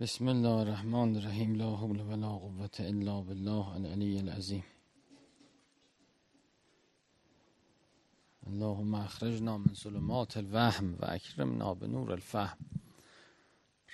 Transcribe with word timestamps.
بسم 0.00 0.28
الله 0.28 0.48
الرحمن 0.48 1.16
الرحیم. 1.16 1.54
لا 1.54 1.76
حول 1.76 2.00
ولا 2.00 2.28
قوة 2.28 2.70
الا 2.80 3.20
بالله 3.20 3.74
العلی 3.76 4.18
العظیم. 4.18 4.64
اللهم 8.46 8.94
اخرجنا 8.94 9.56
من 9.58 9.74
ظلمات 9.74 10.36
الوهم 10.36 10.94
و 10.94 11.04
اکرمنا 11.04 11.74
بنور 11.74 12.12
الفهم. 12.12 12.58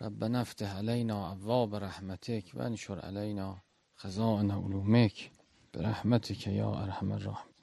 ربنا 0.01 0.41
افتح 0.41 0.77
علينا 0.77 1.33
ابواب 1.33 1.75
رحمتك 1.75 2.45
و 2.55 2.63
انشر 2.63 3.01
علينا 3.01 3.57
خزائن 3.97 4.51
علومك 4.51 5.31
برحمتك 5.75 6.47
یا 6.47 6.75
ارحم 6.75 7.13
الراحمین. 7.13 7.55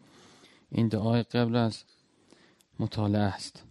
این 0.71 0.87
دعای 0.87 1.23
قبل 1.23 1.55
از 1.55 1.83
مطالعه 2.79 3.21
است. 3.21 3.63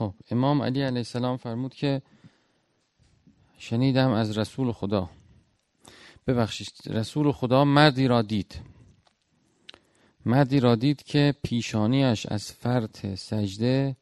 خب 0.00 0.14
امام 0.30 0.62
علی 0.62 0.82
علیه 0.82 0.98
السلام 0.98 1.36
فرمود 1.36 1.74
که 1.74 2.02
شنیدم 3.58 4.10
از 4.10 4.38
رسول 4.38 4.72
خدا. 4.72 5.10
ببخشید 6.26 6.68
رسول 6.86 7.32
خدا 7.32 7.64
مردی 7.64 8.08
را 8.08 8.22
دید. 8.22 8.60
مردی 10.26 10.60
را 10.60 10.74
دید 10.74 11.02
که 11.02 11.34
پیشانیش 11.42 12.26
از 12.26 12.52
فرط 12.52 13.06
سجده 13.06 13.96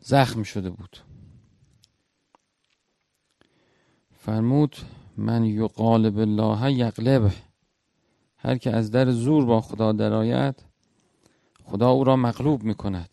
زخم 0.00 0.42
شده 0.42 0.70
بود. 0.70 0.96
فرمود 4.16 4.76
من 5.16 5.44
یقالب 5.44 6.18
الله 6.18 6.72
یقلب 6.72 7.32
هر 8.36 8.58
که 8.58 8.70
از 8.70 8.90
در 8.90 9.10
زور 9.10 9.44
با 9.44 9.60
خدا 9.60 9.92
درآید 9.92 10.67
خدا 11.70 11.90
او 11.90 12.04
را 12.04 12.16
مغلوب 12.16 12.62
می 12.62 12.74
کند 12.74 13.10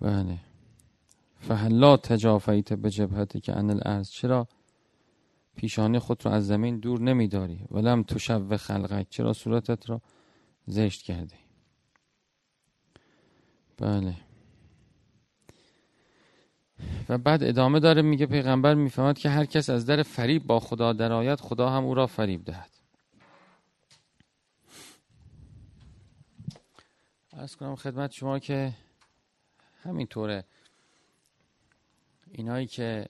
بله. 0.00 0.38
فهلا 1.40 1.96
تجافیت 1.96 2.72
به 2.72 2.90
جبهتی 2.90 3.40
که 3.40 3.56
ان 3.56 3.70
الارض 3.70 4.10
چرا 4.10 4.48
پیشانی 5.56 5.98
خود 5.98 6.26
را 6.26 6.32
از 6.32 6.46
زمین 6.46 6.78
دور 6.78 7.00
نمیداری؟ 7.00 7.64
ولم 7.70 8.02
تشو 8.02 8.56
خلقک 8.56 9.06
چرا 9.10 9.32
صورتت 9.32 9.90
را 9.90 10.00
زشت 10.66 11.02
کردی؟ 11.02 11.36
بله. 13.76 14.14
و 17.08 17.18
بعد 17.18 17.42
ادامه 17.42 17.80
داره 17.80 18.02
میگه 18.02 18.26
پیغمبر 18.26 18.74
می‌فهمد 18.74 19.18
که 19.18 19.30
هر 19.30 19.44
کس 19.44 19.70
از 19.70 19.86
در 19.86 20.02
فریب 20.02 20.46
با 20.46 20.60
خدا 20.60 20.92
درآید 20.92 21.40
خدا 21.40 21.70
هم 21.70 21.84
او 21.84 21.94
را 21.94 22.06
فریب 22.06 22.44
دهد. 22.44 22.81
ارز 27.42 27.56
کنم 27.56 27.76
خدمت 27.76 28.12
شما 28.12 28.38
که 28.38 28.74
همینطوره. 29.82 30.44
اینایی 32.30 32.66
که 32.66 33.08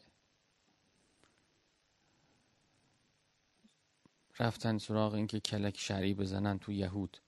رفتن 4.39 4.78
سراغ 4.78 5.14
اینکه 5.14 5.41
کلک 5.41 5.78
شرعی 5.78 6.14
بزنن 6.14 6.58
تو 6.58 6.72
یهود. 6.72 7.19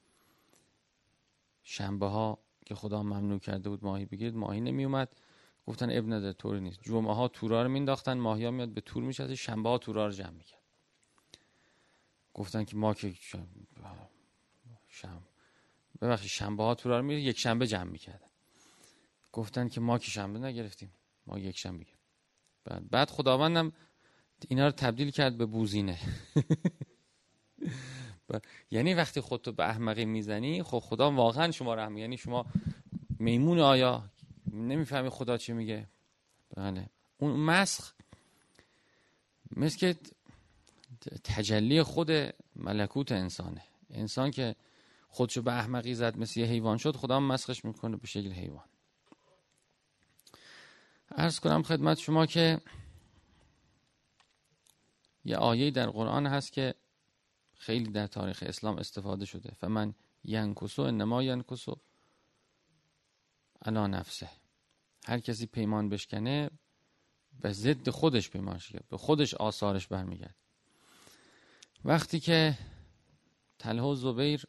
شنبه 1.62 2.06
ها 2.06 2.38
که 2.66 2.74
خدا 2.74 3.02
ممنوع 3.02 3.39
کرده 3.39 3.68
بود 3.68 3.84
ماهی 3.84 4.05
بگیرید 4.05 4.34
ماهی 4.34 4.61
نمی 4.61 4.84
اومد 4.84 5.16
گفتن 5.66 5.91
ابن 5.91 6.12
نداره 6.12 6.33
طوری 6.33 6.61
نیست. 6.61 6.83
جمعه 6.83 7.14
ها 7.14 7.28
تورا 7.28 7.62
رو 7.62 7.68
مینداختن 7.68 8.18
ماهی 8.18 8.44
ها 8.44 8.50
میاد 8.50 8.68
به 8.68 8.80
تور 8.80 9.02
میشه 9.02 9.34
شنبه 9.34 9.68
ها 9.68 9.78
تورا 9.78 10.06
رو 10.06 10.12
جمع 10.12 10.30
می‌کرد. 10.30 10.62
گفتن 12.34 12.64
که 12.64 12.77
ما 12.77 12.94
که 12.94 13.14
شنبه 14.89 15.33
ببخشید 16.05 16.31
شنبه 16.31 16.63
ها 16.63 16.75
تورا 16.75 17.01
رو 17.01 17.13
یک 17.13 17.39
شنبه 17.39 17.67
جمع 17.67 17.91
می‌کردن. 17.91 18.29
گفتن 19.33 19.69
که 19.69 19.81
ما 19.81 19.98
که 19.98 20.11
شنبه 20.11 20.39
نگرفتیم 20.39 20.92
ما 21.27 21.39
یک 21.39 21.59
شنبه 21.59 21.87
بعد 22.65 22.91
بعد 22.91 23.11
خداوندم 23.11 23.73
اینا 24.48 24.67
رو 24.67 24.70
تبدیل 24.70 25.11
کرد 25.11 25.39
به 25.39 25.47
بوزینه. 25.47 25.98
یعنی 28.70 28.95
وقتی 28.95 29.20
خودتو 29.20 29.53
به 29.53 29.69
احمقی 29.69 30.05
می‌زنی 30.05 30.63
خب 30.63 30.79
خدا 30.79 31.11
واقعا 31.11 31.51
شما 31.51 31.75
رحم 31.75 31.98
یعنی 31.98 32.17
شما 32.17 32.47
میمون 33.19 33.59
آیا؟ 33.59 34.11
نمی‌فهمی 34.53 35.09
خدا 35.09 35.36
چی 35.36 35.53
میگه. 35.53 35.89
بله. 36.57 36.91
اون 37.19 37.31
مسخ 37.33 37.95
مثل 39.57 39.79
که 39.79 39.97
تجلی 41.25 41.83
خود 41.83 42.11
ملکوت 42.57 43.13
انسانه. 43.13 43.63
انسان 43.91 44.31
که 44.31 44.57
خودشو 45.14 45.42
به 45.42 45.52
احمقی 45.52 45.95
زد 45.95 46.19
مثل 46.19 46.41
یه 46.41 46.47
حیوان 46.47 46.79
شد 46.79 46.97
خدا 46.97 47.17
هم 47.17 47.23
مسخش 47.23 47.64
می‌کنه 47.64 47.97
به 47.97 48.07
شکل 48.07 48.33
حیوان. 48.33 48.64
ارز 51.11 51.41
کنم 51.41 51.63
خدمت 51.63 51.98
شما 51.98 52.27
که 52.27 52.61
یه 55.24 55.36
آیه 55.36 55.70
در 55.70 55.91
قرآن 55.91 56.27
هست 56.27 56.53
که 56.53 56.74
خیلی 57.55 57.91
در 57.91 58.07
تاریخ 58.07 58.42
اسلام 58.47 58.79
استفاده 58.79 59.24
شده. 59.24 59.55
فمن 59.55 59.95
ینکسو 60.24 60.83
انما 60.83 61.23
ینکسو 61.23 61.77
علا 63.63 63.86
نفسه. 63.86 64.30
هر 65.07 65.19
کسی 65.19 65.47
پیمان 65.47 65.89
بشکنه 65.89 66.51
به 67.41 67.53
ضد 67.53 67.91
خودش 67.91 68.30
پیمان 68.30 68.58
شکنه 68.58 68.80
به 68.89 68.97
خودش 68.97 69.35
آثارش 69.35 69.86
برمیگرد 69.86 70.35
وقتی 71.85 72.20
که 72.20 72.58
طلحه 73.58 73.85
و 73.85 73.95
زبیر 73.95 74.47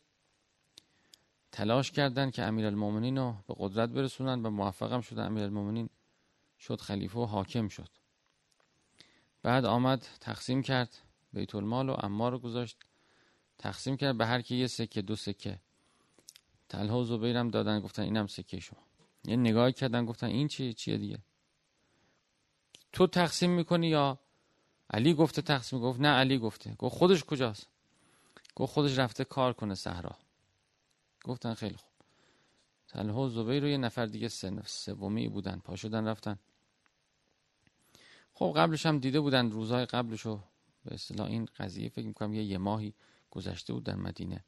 تلاش 1.55 1.91
کردند 1.91 2.31
که 2.31 2.43
امیرالمومنین 2.43 3.17
رو 3.17 3.35
به 3.47 3.55
قدرت 3.57 3.89
برسونن 3.89 4.45
و 4.45 4.49
موفقم 4.49 5.01
شده 5.01 5.21
امیرالمومنین 5.21 5.89
شد 6.59 6.81
خلیفه 6.81 7.19
و 7.19 7.25
حاکم 7.25 7.67
شد. 7.67 7.89
بعد 9.43 9.65
آمد 9.65 10.07
تقسیم 10.21 10.61
کرد 10.61 10.97
بیت 11.33 11.55
المال 11.55 11.89
و 11.89 11.95
امار 11.99 12.31
رو 12.31 12.39
گذاشت. 12.39 12.77
تقسیم 13.57 13.97
کرد 13.97 14.17
به 14.17 14.25
هر 14.25 14.41
کی 14.41 14.55
یه 14.55 14.67
سکه 14.67 15.01
دو 15.01 15.15
سکه. 15.15 15.59
طلحه 16.67 16.93
و 16.95 17.03
زبیرم 17.03 17.47
دادن 17.47 17.79
گفتن 17.79 18.03
اینم 18.03 18.27
سکه 18.27 18.59
شما. 18.59 18.79
یه 19.25 19.35
نگاه 19.35 19.71
کردن 19.71 20.05
گفتن 20.05 20.27
این 20.27 20.47
چی 20.47 20.73
چیه 20.73 20.97
دیگه؟ 20.97 21.19
تو 22.91 23.07
تقسیم 23.07 23.51
می‌کنی 23.51 23.87
یا 23.87 24.19
علی 24.89 25.13
گفته 25.13 25.41
تقسیم؟ 25.41 25.79
گفت 25.79 25.99
نه 25.99 26.09
علی 26.09 26.37
گفته. 26.37 26.75
گفت 26.75 26.95
خودش 26.95 27.23
کجاست؟ 27.23 27.67
گفت 28.55 28.73
خودش 28.73 28.97
رفته 28.97 29.23
کار 29.23 29.53
کنه 29.53 29.75
صحرا. 29.75 30.24
گفتن 31.25 31.53
خیلی 31.53 31.75
خوب. 31.75 31.91
طلحه 32.87 33.15
و 33.15 33.29
زبیر 33.29 33.63
رو 33.63 33.69
یه 33.69 33.77
نفر 33.77 34.05
دیگه 34.05 34.27
سومی 34.65 35.27
بودن. 35.27 35.59
پا 35.59 35.75
شدن 35.75 36.07
رفتن. 36.07 36.39
خب 38.33 38.53
قبلش 38.55 38.85
هم 38.85 38.99
دیده 38.99 39.19
بودن. 39.19 39.51
روزهای 39.51 39.85
قبلشو 39.85 40.43
به 40.83 40.93
اصطلاح 40.93 41.27
این 41.27 41.45
قضیه 41.57 41.89
فکر 41.89 42.07
می‌کنم 42.07 42.33
یه 42.33 42.43
یه 42.43 42.57
ماهی 42.57 42.93
گذشته 43.31 43.73
بود 43.73 43.83
در 43.83 43.95
مدینه. 43.95 44.43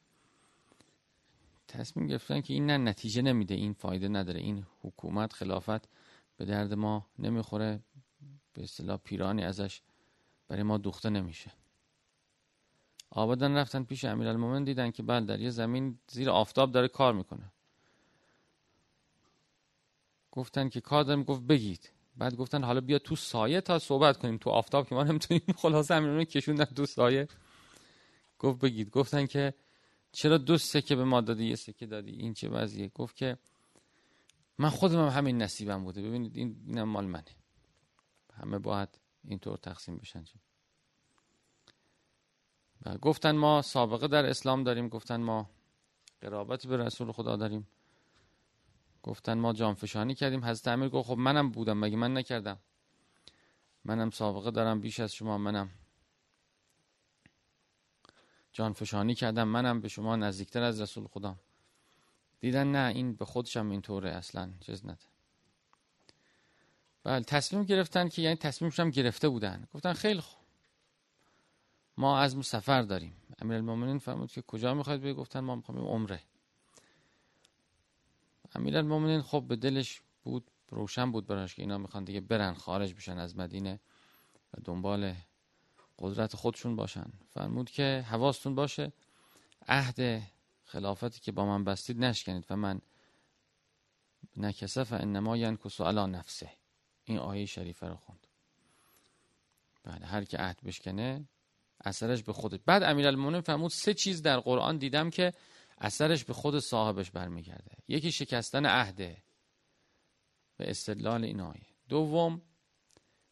تصمیم 1.68 2.08
گرفتن 2.08 2.42
که 2.42 2.54
این 2.54 2.66
نه 2.66 2.78
نتیجه 2.78 3.22
نمیده. 3.22 3.56
این 3.56 3.74
فایده 3.74 4.08
نداره. 4.08 4.40
این 4.40 4.66
حکومت 4.82 5.34
خلافت 5.34 5.90
به 6.38 6.46
درد 6.46 6.74
ما 6.74 7.08
نمی‌خوره. 7.20 7.80
به 8.54 8.64
اصطلاح 8.64 8.98
پیرانی 8.98 9.44
ازش 9.44 9.82
برای 10.48 10.64
ما 10.64 10.78
دوخته 10.78 11.10
نمیشه. 11.10 11.52
آبادان 13.10 13.56
رفتن 13.56 13.84
پیش 13.84 14.06
امیرالمومنین 14.06 14.64
دیدن 14.64 14.92
که 14.92 15.04
بله 15.04 15.26
در 15.26 15.40
یه 15.40 15.50
زمین 15.50 16.00
زیر 16.08 16.30
آفتاب 16.30 16.72
داره 16.72 16.88
کار 16.88 17.14
می‌کنه. 17.14 17.52
گفتن 20.32 20.70
که 20.70 20.82
کار 20.82 21.04
دارم 21.04 21.24
گفت 21.24 21.42
بگید. 21.42 21.92
بعد 22.18 22.36
گفتن 22.36 22.64
حالا 22.64 22.82
بیا 22.82 23.00
تو 23.00 23.16
سایه 23.16 23.62
تا 23.62 23.80
صحبت 23.80 24.18
کنیم. 24.18 24.38
تو 24.38 24.50
آفتاب 24.50 24.88
که 24.90 24.96
ما 24.96 25.04
نمی‌تونیم 25.04 25.44
خلاصه 25.58 25.94
امیرالمومنین 25.94 26.26
کشوندن 26.26 26.66
تو 26.66 26.86
سایه. 26.86 27.28
گفت 28.40 28.60
بگید. 28.60 28.90
گفتن 28.90 29.26
که 29.26 29.54
چرا 30.12 30.38
دو 30.38 30.58
سکه 30.58 30.96
به 30.96 31.04
ما 31.04 31.22
دادی 31.22 31.46
یه 31.46 31.56
سکه 31.56 31.86
دادی؟ 31.86 32.12
این 32.12 32.34
چه 32.34 32.50
وضعیه؟ 32.50 32.88
گفت 32.88 33.16
که 33.16 33.38
من 34.58 34.70
خودم 34.70 35.08
هم 35.08 35.18
همین 35.18 35.42
نصیبم 35.42 35.84
بوده. 35.84 36.02
ببینید 36.02 36.38
این 36.38 36.64
اینم 36.68 36.90
مال 36.90 37.06
منه. 37.06 37.36
همه 38.34 38.60
باید 38.60 38.90
اینطور 39.28 39.58
تقسیم 39.58 39.98
بشن 39.98 40.20
و 40.20 40.47
گفتن 43.02 43.36
ما 43.36 43.62
سابقه 43.62 44.08
در 44.08 44.26
اسلام 44.26 44.64
داریم 44.64 44.90
گفتن 44.90 45.22
ما 45.22 45.50
قرابت 46.22 46.68
به 46.68 46.78
رسول 46.78 47.12
خدا 47.12 47.36
داریم. 47.36 47.68
گفتن 49.04 49.38
ما 49.38 49.54
جانفشانی 49.54 50.16
کردیم. 50.16 50.46
حضرت 50.46 50.68
امیر 50.68 50.90
گفت 50.90 51.08
خب 51.08 51.18
منم 51.18 51.52
بودم 51.52 51.78
مگه 51.78 51.98
من 51.98 52.18
نکردم؟ 52.18 52.60
منم 53.84 54.10
سابقه 54.10 54.52
دارم 54.52 54.82
بیش 54.82 55.00
از 55.00 55.14
شما 55.14 55.38
منم. 55.38 55.70
جانفشانی 58.54 59.16
کردم 59.16 59.48
منم 59.48 59.82
به 59.82 59.88
شما 59.88 60.16
نزدیکتر 60.16 60.64
از 60.64 60.82
رسول 60.82 61.08
خدا. 61.08 61.36
دیدن 62.40 62.72
نه 62.72 62.94
این 62.96 63.16
به 63.16 63.26
خودشم 63.26 63.70
اینطوره 63.70 64.10
اصلا 64.10 64.54
چیز 64.60 64.86
نده 64.86 64.98
بله 67.04 67.24
تصمیم 67.24 67.64
گرفتن 67.64 68.10
که 68.10 68.22
یعنی 68.22 68.36
تصمیمش 68.36 68.80
هم 68.80 68.90
گرفته 68.90 69.30
بودن. 69.30 69.68
گفتن 69.74 69.94
خیلی 69.94 70.22
خوب. 70.22 70.37
ما 71.98 72.20
عزم 72.20 72.42
سفر 72.42 72.82
داریم. 72.82 73.16
امیرالمومنین 73.40 74.00
فرمود 74.00 74.32
که 74.32 74.42
کجا 74.42 74.74
می‌خواید 74.74 75.02
بگه 75.02 75.14
گفتن 75.14 75.40
ما 75.40 75.56
می‌خوایم 75.56 75.82
عمره. 75.82 76.24
امیرالمومنین 78.56 79.22
خب 79.22 79.46
به 79.48 79.56
دلش 79.56 80.02
بود 80.24 80.52
روشن 80.70 81.12
بود 81.12 81.28
براش 81.28 81.56
که 81.56 81.62
اینا 81.62 81.78
می‌خوان 81.78 82.04
دیگه 82.04 82.22
برن 82.22 82.54
خارج 82.54 82.94
بشن 82.94 83.18
از 83.18 83.38
مدینه 83.38 83.80
و 84.54 84.62
دنبال 84.64 85.16
قدرت 86.00 86.36
خودشون 86.36 86.76
باشن. 86.76 87.12
فرمود 87.30 87.70
که 87.70 88.06
حواستون 88.10 88.56
باشه 88.56 88.94
عهد 89.68 90.22
خلافتی 90.64 91.20
که 91.20 91.32
با 91.32 91.46
من 91.46 91.64
بستید 91.64 92.00
نشکنید 92.00 92.46
و 92.50 92.56
من 92.56 92.82
نکسه 94.38 94.82
و 94.82 94.88
انما 94.92 95.38
ینکسو 95.38 95.84
علا 95.84 96.06
نفسه. 96.06 96.52
این 97.06 97.20
آیه 97.20 97.46
شریفه 97.46 97.88
رو 97.88 97.96
خوند. 97.96 98.28
بله 99.84 100.06
هر 100.06 100.24
که 100.24 100.38
عهد 100.38 100.60
بشکنه 100.64 101.28
اثرش 101.88 102.24
به 102.24 102.34
خودت 102.34 102.60
بعد 102.66 102.84
امیرالمومنین 102.84 103.42
فرمود 103.42 103.72
سه 103.72 103.94
چیز 103.94 104.22
در 104.22 104.40
قرآن 104.40 104.78
دیدم 104.78 105.10
که 105.10 105.34
اثرش 105.78 106.24
به 106.24 106.34
خود 106.34 106.60
صاحبش 106.60 107.12
برمیگرده. 107.12 107.72
یکی 107.88 108.12
شکستن 108.12 108.66
عهده 108.66 109.18
به 110.58 110.70
استدلال 110.70 111.24
این 111.24 111.42
آیه 111.42 111.68
دوم 111.90 112.42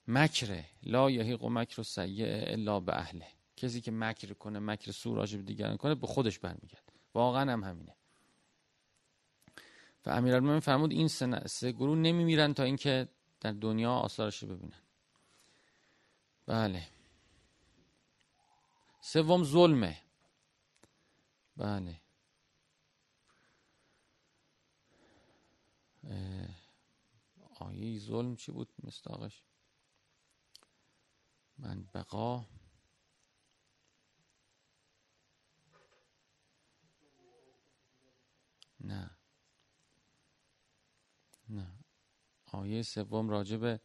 مکره 0.07 0.65
لا 0.83 1.11
یحیق 1.11 1.43
و 1.43 1.49
مکر 1.49 1.83
سیء 1.83 2.43
الا 2.47 2.79
به 2.79 2.97
اهله 2.97 3.27
کسی 3.57 3.81
که 3.81 3.91
مکر 3.91 4.33
کنه 4.33 4.59
مکر 4.59 4.91
سو 4.91 5.15
راجب 5.15 5.45
دیگران 5.45 5.77
کنه 5.77 5.95
به 5.95 6.07
خودش 6.07 6.39
برمیگرده. 6.39 6.93
واقعا 7.13 7.53
هم 7.53 7.63
همینه. 7.63 7.95
و 10.05 10.09
امیرالمومنین 10.09 10.59
فرمود 10.59 10.91
این 10.91 11.07
سه, 11.07 11.47
سه 11.47 11.71
گروه 11.71 11.97
نمیمیرن 11.97 12.53
تا 12.53 12.63
اینکه 12.63 13.07
در 13.41 13.51
دنیا 13.51 13.91
آثارش 13.91 14.43
ببینن. 14.43 14.81
بله. 16.45 16.94
سوم 19.05 19.43
ظلمه. 19.43 19.97
بله. 21.57 22.01
آیه 27.59 27.99
ظلم 27.99 28.35
چی 28.35 28.51
بود 28.51 28.73
مستاقش 28.83 29.43
من 31.57 31.83
بقا. 31.93 32.45
نه. 38.79 39.17
نه. 41.49 41.79
آیه 42.45 42.81
سوم 42.83 43.29
راجب 43.29 43.81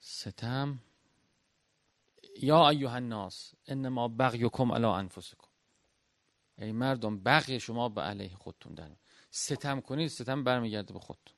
ستم. 0.00 0.91
یا 2.42 2.68
ایها 2.68 2.94
الناس 2.94 3.54
انما 3.66 4.08
بغیکم 4.08 4.72
علی 4.72 4.84
انفسکم. 4.84 5.48
ای 6.58 6.72
مردم 6.72 7.22
بغی 7.22 7.60
شما 7.60 7.88
به 7.88 8.00
علیه 8.00 8.36
خودتون 8.36 8.74
در 8.74 8.90
ستم 9.30 9.80
کنید 9.80 10.08
ستم 10.08 10.44
برمیگرده 10.44 10.92
به 10.92 11.00
خودتون. 11.00 11.36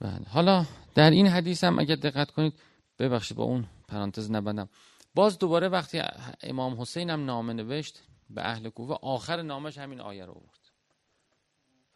بله. 0.00 0.28
حالا 0.28 0.66
در 0.94 1.10
این 1.10 1.26
حدیث 1.26 1.64
هم 1.64 1.78
اگر 1.78 1.96
دقت 1.96 2.30
کنید 2.30 2.54
ببخشید 2.98 3.36
با 3.36 3.44
اون 3.44 3.66
پرانتز 3.88 4.30
نبندم. 4.30 4.68
باز 5.14 5.38
دوباره 5.38 5.68
وقتی 5.68 6.02
امام 6.42 6.80
حسین 6.80 7.10
هم 7.10 7.24
نامه 7.24 7.52
نوشت 7.52 8.02
به 8.30 8.48
اهل 8.48 8.68
کوفه 8.68 8.94
آخر 9.02 9.42
نامش 9.42 9.78
همین 9.78 10.00
آیه 10.00 10.24
رو 10.24 10.32
آورد. 10.32 10.62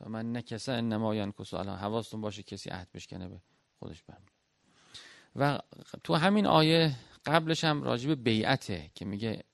و 0.01 0.09
من 0.09 0.37
نکسه 0.37 0.73
انما 0.73 1.15
ینکس 1.15 1.55
الان 1.55 1.79
حواستون 1.79 2.21
باشه 2.21 2.43
کسی 2.43 2.71
عهد 2.71 2.89
بشکنه 2.93 3.29
به 3.29 3.41
خودش 3.79 4.03
برمی 4.03 4.36
و 5.37 5.59
تو 6.05 6.15
همین 6.15 6.47
آیه 6.47 6.97
قبلش 7.27 7.65
هم 7.65 7.83
راجب 7.83 8.25
بیعته 8.25 8.91
که 8.95 9.05
میگه 9.05 9.45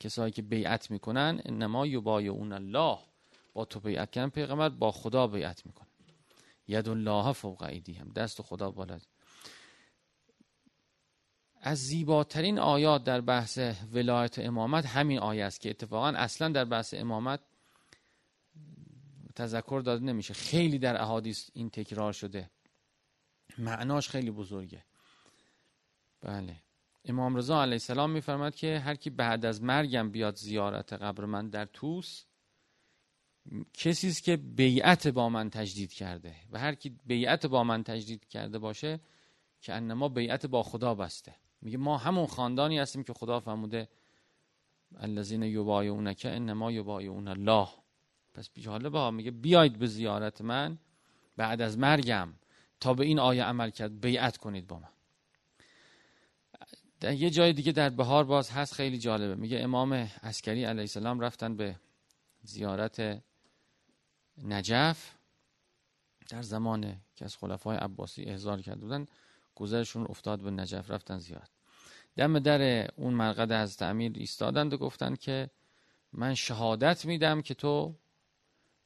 کسایی 0.00 0.32
که 0.32 0.42
بیعت 0.42 0.90
می‌کنن 0.90 1.40
انما 1.44 1.86
یبایعون 1.86 2.52
الله. 2.52 2.98
با 3.52 3.64
تو 3.64 3.80
بیعت 3.80 4.10
کردن 4.10 4.28
پیغمبر 4.28 4.68
با 4.68 4.92
خدا 4.92 5.26
بیعت 5.26 5.66
می‌کنن. 5.66 5.86
ید 6.68 6.88
الله 6.88 7.32
فوق 7.32 7.62
هم 7.98 8.12
دست 8.16 8.42
خدا 8.42 8.70
بالا 8.70 8.98
از 11.60 11.78
زیباترین 11.78 12.58
آیات 12.58 13.04
در 13.04 13.20
بحث 13.20 13.58
ولایت 13.92 14.38
امامت 14.38 14.86
همین 14.86 15.18
آیه 15.18 15.44
است 15.44 15.60
که 15.60 15.70
اتفاقا 15.70 16.08
اصلا 16.08 16.48
در 16.48 16.64
بحث 16.64 16.94
امامت 16.94 17.40
تذکر 19.34 19.82
داده 19.84 20.04
نمیشه. 20.04 20.34
خیلی 20.34 20.78
در 20.78 21.02
احادیث 21.02 21.50
این 21.54 21.70
تکرار 21.70 22.12
شده. 22.12 22.50
معناش 23.58 24.08
خیلی 24.08 24.30
بزرگه. 24.30 24.84
بله. 26.20 26.56
امام 27.04 27.36
رضا 27.36 27.62
علیه 27.62 27.74
السلام 27.74 28.10
میفرماد 28.10 28.54
که 28.54 28.78
هر 28.78 28.94
کی 28.94 29.10
بعد 29.10 29.44
از 29.44 29.62
مرگم 29.62 30.10
بیاد 30.10 30.36
زیارت 30.36 30.92
قبر 30.92 31.24
من 31.24 31.48
در 31.48 31.64
توس 31.64 32.24
کسی 33.74 34.08
است 34.08 34.22
که 34.22 34.36
بیعت 34.36 35.08
با 35.08 35.28
من 35.28 35.50
تجدید 35.50 35.92
کرده 35.92 36.36
و 36.50 36.58
هر 36.58 36.74
کی 36.74 36.98
بیعت 37.06 37.46
با 37.46 37.64
من 37.64 37.82
تجدید 37.82 38.28
کرده 38.28 38.58
باشه 38.58 39.00
که 39.60 39.74
انما 39.74 40.08
بیعت 40.08 40.46
با 40.46 40.62
خدا 40.62 40.94
بسته. 40.94 41.34
میگه 41.62 41.78
ما 41.78 41.96
همون 41.96 42.26
خاندانی 42.26 42.78
هستیم 42.78 43.02
که 43.04 43.12
خدا 43.12 43.40
فرموده 43.40 43.88
الذین 44.96 45.42
یبایعونک 45.42 46.26
انما 46.30 46.72
یبایعون 46.72 47.28
الله. 47.28 47.68
پس 48.34 48.50
حالا 48.66 48.90
با 48.90 49.10
میگه 49.10 49.30
بیاید 49.30 49.78
به 49.78 49.86
زیارت 49.86 50.40
من 50.40 50.78
بعد 51.36 51.60
از 51.60 51.78
مرگم 51.78 52.34
تا 52.80 52.94
به 52.94 53.04
این 53.04 53.18
آیه 53.18 53.44
عمل 53.44 53.70
کرد 53.70 54.00
بیعت 54.00 54.36
کنید 54.36 54.66
با 54.66 54.78
من. 54.78 54.95
یه 57.02 57.30
جای 57.30 57.52
دیگه 57.52 57.72
در 57.72 57.90
بهار 57.90 58.24
باز 58.24 58.50
هست 58.50 58.74
خیلی 58.74 58.98
جالبه. 58.98 59.34
میگه 59.34 59.60
امام 59.60 59.92
عسکری 60.22 60.64
علیه 60.64 60.80
السلام 60.80 61.20
رفتن 61.20 61.56
به 61.56 61.76
زیارت 62.42 63.22
نجف. 64.44 65.12
در 66.28 66.42
زمان 66.42 67.00
که 67.16 67.24
از 67.24 67.36
خلفای 67.36 67.76
عباسی 67.76 68.22
احضار 68.22 68.62
کرده 68.62 68.80
بودن 68.80 69.06
گذرشون 69.54 70.06
افتاد 70.08 70.40
به 70.40 70.50
نجف 70.50 70.90
رفتن 70.90 71.18
زیارت. 71.18 71.50
دم 72.16 72.38
در 72.38 72.90
اون 72.96 73.14
مرقد 73.14 73.52
از 73.52 73.76
تعمیر 73.76 74.12
ایستادند 74.14 74.72
و 74.72 74.76
گفتن 74.76 75.14
که 75.14 75.50
من 76.12 76.34
شهادت 76.34 77.04
میدم 77.04 77.42
که 77.42 77.54
تو 77.54 77.94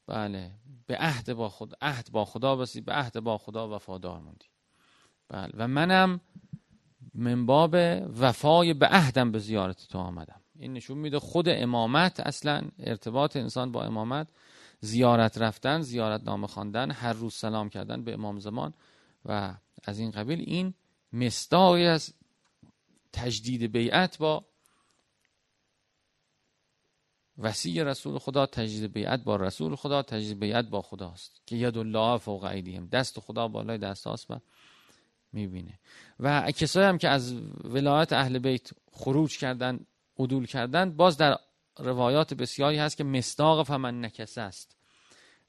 بله 0.07 0.51
به 0.87 0.97
عهد 0.97 1.33
با 1.33 1.49
خدا 1.49 1.77
عهد 1.81 2.11
با 2.11 2.25
خدا 2.25 2.55
بسی 2.55 2.81
به 2.81 2.93
عهد 2.93 3.19
با 3.19 3.37
خدا 3.37 3.75
وفادار 3.75 4.19
موندی. 4.19 4.45
بله 5.29 5.51
و 5.53 5.67
منم 5.67 6.21
من 7.13 7.45
باب 7.45 7.75
وفای 8.19 8.73
به 8.73 8.87
عهدم 8.87 9.31
به 9.31 9.39
زیارت 9.39 9.87
تو 9.87 9.97
آمدم. 9.97 10.41
این 10.55 10.73
نشون 10.73 10.97
میده 10.97 11.19
خود 11.19 11.49
امامت 11.49 12.19
اصلا 12.19 12.61
ارتباط 12.79 13.35
انسان 13.37 13.71
با 13.71 13.83
امامت 13.83 14.27
زیارت 14.79 15.37
رفتن 15.37 15.81
زیارت 15.81 16.23
نامه 16.23 16.47
خواندن 16.47 16.91
هر 16.91 17.13
روز 17.13 17.33
سلام 17.33 17.69
کردن 17.69 18.03
به 18.03 18.13
امام 18.13 18.39
زمان 18.39 18.73
و 19.25 19.55
از 19.83 19.99
این 19.99 20.11
قبیل 20.11 20.39
این 20.39 20.73
مستاقی 21.13 21.85
از 21.85 22.13
تجدید 23.13 23.63
بیعت 23.63 24.17
با 24.17 24.45
وسیع 27.37 27.83
رسول 27.83 28.19
خدا 28.19 28.45
تجدید 28.45 28.93
بیعت 28.93 29.23
با 29.23 29.35
رسول 29.35 29.75
خدا 29.75 30.01
تجدید 30.01 30.39
بیعت 30.39 30.65
با 30.65 30.81
خداست 30.81 31.41
که 31.45 31.55
ید 31.55 31.77
الله 31.77 32.17
فوق 32.17 32.43
ایدیهم. 32.43 32.87
دست 32.87 33.19
خدا 33.19 33.47
بالای 33.47 33.77
دست 33.77 34.07
هاست 34.07 34.31
و 34.31 34.39
می‌بینه. 35.33 35.79
و 36.21 36.51
کسایی 36.51 36.87
هم 36.87 36.97
که 36.97 37.09
از 37.09 37.33
ولایت 37.63 38.13
اهل 38.13 38.39
بیت 38.39 38.69
خروج 38.91 39.37
کردن 39.37 39.79
عدول 40.19 40.45
کردن 40.45 40.91
باز 40.91 41.17
در 41.17 41.37
روایات 41.79 42.33
بسیاری 42.33 42.77
هست 42.77 42.97
که 42.97 43.03
مستاق 43.03 43.67
فمن 43.67 44.05
نکسه 44.05 44.41
است. 44.41 44.75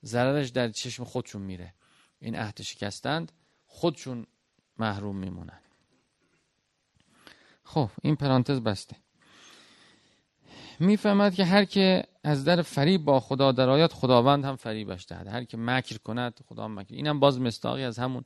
ضررش 0.04 0.48
در 0.48 0.68
چشم 0.68 1.04
خودشون 1.04 1.42
میره. 1.42 1.74
این 2.20 2.36
عهد 2.36 2.62
شکستند 2.62 3.32
خودشون 3.66 4.26
محروم 4.78 5.16
میمونن. 5.16 5.60
خب 7.64 7.90
این 8.02 8.16
پرانتز 8.16 8.60
بسته. 8.60 8.96
می‌فهمد 10.80 11.34
که 11.34 11.44
هر 11.44 11.64
که 11.64 12.04
از 12.24 12.44
در 12.44 12.62
فریب 12.62 13.04
با 13.04 13.20
خدا 13.20 13.52
در 13.52 13.68
آیات 13.68 13.92
خداوند 13.92 14.44
هم 14.44 14.56
فریبش 14.56 15.06
دهد. 15.08 15.26
هر 15.26 15.44
که 15.44 15.56
مکر 15.56 15.98
کند 15.98 16.40
خدا 16.48 16.68
مکر. 16.68 16.94
اینم 16.94 17.20
باز 17.20 17.40
مستاقی 17.40 17.84
از 17.84 17.98
همون 17.98 18.24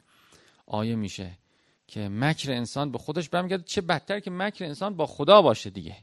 آیه 0.66 0.96
میشه. 0.96 1.38
که 1.86 2.08
مکر 2.08 2.52
انسان 2.52 2.92
به 2.92 2.98
خودش 2.98 3.28
برمیگرده. 3.28 3.62
چه 3.62 3.80
بدتر 3.80 4.20
که 4.20 4.30
مکر 4.30 4.64
انسان 4.64 4.96
با 4.96 5.06
خدا 5.06 5.42
باشه 5.42 5.70
دیگه. 5.70 5.96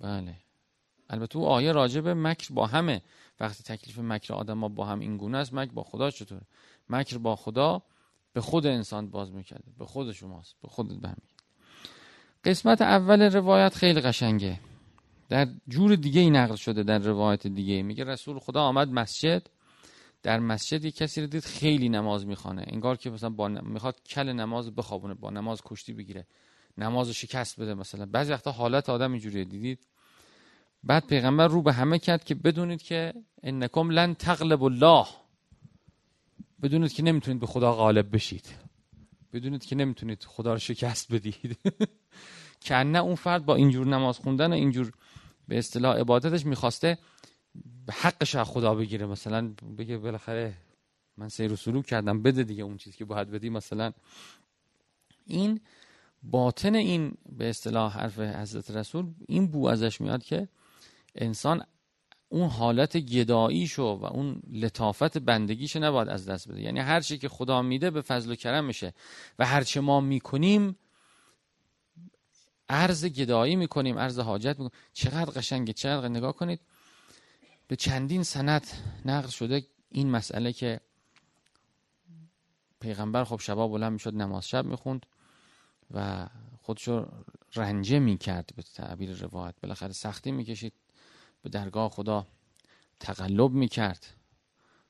بله. 0.00 0.36
البته 1.10 1.38
او 1.38 1.46
آیه 1.46 1.72
راجع 1.72 2.00
به 2.00 2.14
مکر 2.14 2.54
با 2.54 2.66
همه. 2.66 3.02
وقتی 3.40 3.62
تکلیف 3.62 3.98
مکر 3.98 4.34
آدم 4.34 4.60
ها 4.60 4.68
با 4.68 4.86
هم 4.86 5.00
این 5.00 5.16
گونه 5.16 5.38
است 5.38 5.54
مکر 5.54 5.72
با 5.72 5.82
خدا 5.82 6.10
چطوره؟ 6.10 6.42
مکر 6.88 7.18
با 7.18 7.36
خدا 7.36 7.82
به 8.32 8.40
خود 8.40 8.66
انسان 8.66 9.10
باز 9.10 9.32
می‌کرده. 9.32 9.72
به 9.78 9.86
خود 9.86 10.12
شماست. 10.12 10.54
به 10.62 10.68
خودت 10.68 10.96
برمیگرده 10.96 11.32
قسمت 12.44 12.82
اول 12.82 13.22
روایت 13.22 13.74
خیلی 13.74 14.00
قشنگه. 14.00 14.60
در 15.28 15.48
جور 15.68 15.96
دیگه 15.96 16.20
ای 16.20 16.30
نقل 16.30 16.56
شده 16.56 16.82
در 16.82 16.98
روایت 16.98 17.46
دیگه 17.46 17.82
میگه 17.82 18.04
رسول 18.04 18.38
خدا 18.38 18.62
آمد 18.62 18.88
مسجد. 18.88 19.42
در 20.22 20.40
مسجد 20.40 20.84
یک 20.84 20.96
کسی 20.96 21.20
رو 21.20 21.26
دید 21.26 21.44
خیلی 21.44 21.88
نماز 21.88 22.26
می‌خوانه. 22.26 22.64
انگار 22.66 22.96
که 22.96 23.10
مثلا 23.10 23.30
با 23.30 23.48
می‌خواد 23.48 24.02
کل 24.02 24.32
نماز 24.32 24.74
بخوابونه 24.74 25.14
با 25.14 25.30
نماز 25.30 25.62
کشتی 25.64 25.92
بگیره 25.92 26.26
نماز 26.78 27.10
شکست 27.10 27.60
بده 27.60 27.74
مثلا. 27.74 28.06
بعضی 28.06 28.32
وقتا 28.32 28.52
حالت 28.52 28.88
آدم 28.88 29.12
اینجوریه 29.12 29.44
دیدید؟ 29.44 29.86
بعد 30.84 31.06
پیغمبر 31.06 31.46
رو 31.46 31.62
به 31.62 31.72
همه 31.72 31.98
کرد 31.98 32.24
که 32.24 32.34
بدونید 32.34 32.82
که 32.82 33.14
انکم 33.42 33.90
لن 33.90 34.14
تغلب 34.14 34.62
الله. 34.62 35.06
بدونید 36.62 36.92
که 36.92 37.02
نمی‌تونید 37.02 37.40
به 37.40 37.46
خدا 37.46 37.72
غالب 37.72 38.14
بشید. 38.14 38.46
بدونید 39.32 39.64
که 39.64 39.76
نمی‌تونید 39.76 40.24
خدا 40.24 40.52
رو 40.52 40.58
شکست 40.58 41.12
بدید. 41.12 41.58
که 42.64 42.74
نه 42.74 42.98
اون 42.98 43.14
فرد 43.14 43.44
با 43.44 43.54
اینجور 43.54 43.86
نماز 43.86 44.18
خوندن 44.18 44.52
و 44.52 44.54
اینجور 44.54 44.92
به 45.48 45.58
اصطلاح 45.58 45.96
عبادتش 45.96 46.46
می‌خواسته 46.46 46.98
حقش 47.90 48.34
از 48.34 48.46
خدا 48.48 48.74
بگیره. 48.74 49.06
مثلا 49.06 49.54
بگه 49.78 49.98
بالاخره 49.98 50.54
من 51.16 51.28
سیر 51.28 51.52
و 51.52 51.56
سلوک 51.56 51.86
کردم 51.86 52.22
بده 52.22 52.42
دیگه 52.42 52.62
اون 52.62 52.76
چیزی 52.76 52.96
که 52.96 53.04
باید 53.04 53.30
بدی. 53.30 53.50
مثلا 53.50 53.92
این 55.26 55.60
باطن 56.22 56.74
این 56.74 57.14
به 57.28 57.50
اصطلاح 57.50 57.98
حرف 57.98 58.18
حضرت 58.18 58.70
رسول 58.70 59.06
این 59.28 59.46
بو 59.46 59.66
ازش 59.66 60.00
میاد 60.00 60.22
که 60.22 60.48
انسان 61.14 61.64
اون 62.28 62.48
حالت 62.48 62.96
گداییشو 62.96 63.82
و 63.82 64.04
اون 64.04 64.42
لطافت 64.52 65.18
بندگیشو 65.18 65.78
نباید 65.78 66.08
از 66.08 66.26
دست 66.26 66.48
بده. 66.48 66.60
یعنی 66.60 66.80
هر 66.80 67.00
چی 67.00 67.18
که 67.18 67.28
خدا 67.28 67.62
میده 67.62 67.90
به 67.90 68.00
فضل 68.00 68.32
و 68.32 68.34
کرم 68.34 68.64
میشه 68.64 68.94
و 69.38 69.46
هر 69.46 69.62
چه 69.62 69.80
ما 69.80 70.00
می‌کنیم 70.00 70.76
عرض 72.68 73.04
گدایی 73.04 73.56
می‌کنیم 73.56 73.98
عرض 73.98 74.18
حاجت 74.18 74.58
می‌کنیم. 74.58 74.70
چقدر 74.92 75.30
قشنگه 75.30 75.72
چقدر 75.72 76.08
نگاه 76.08 76.32
کنید. 76.32 76.60
به 77.72 77.76
چندین 77.76 78.22
سند 78.22 78.66
نقل 79.04 79.28
شده 79.28 79.66
این 79.88 80.10
مسئله 80.10 80.52
که 80.52 80.80
پیغمبر 82.80 83.24
خب 83.24 83.40
شبا 83.40 83.68
بلند 83.68 83.92
می‌شد 83.92 84.14
نماز 84.14 84.48
شب 84.48 84.64
می‌خوند 84.64 85.06
و 85.90 86.28
خودشو 86.60 87.06
رنجه 87.54 87.98
می‌کرد 87.98 88.50
به 88.56 88.62
تعبیر 88.62 89.12
روایت. 89.12 89.54
بالاخره 89.62 89.92
سختی 89.92 90.32
می‌کشید. 90.32 90.72
به 91.42 91.48
درگاه 91.48 91.90
خدا 91.90 92.26
تقلب 93.00 93.50
می‌کرد. 93.50 94.06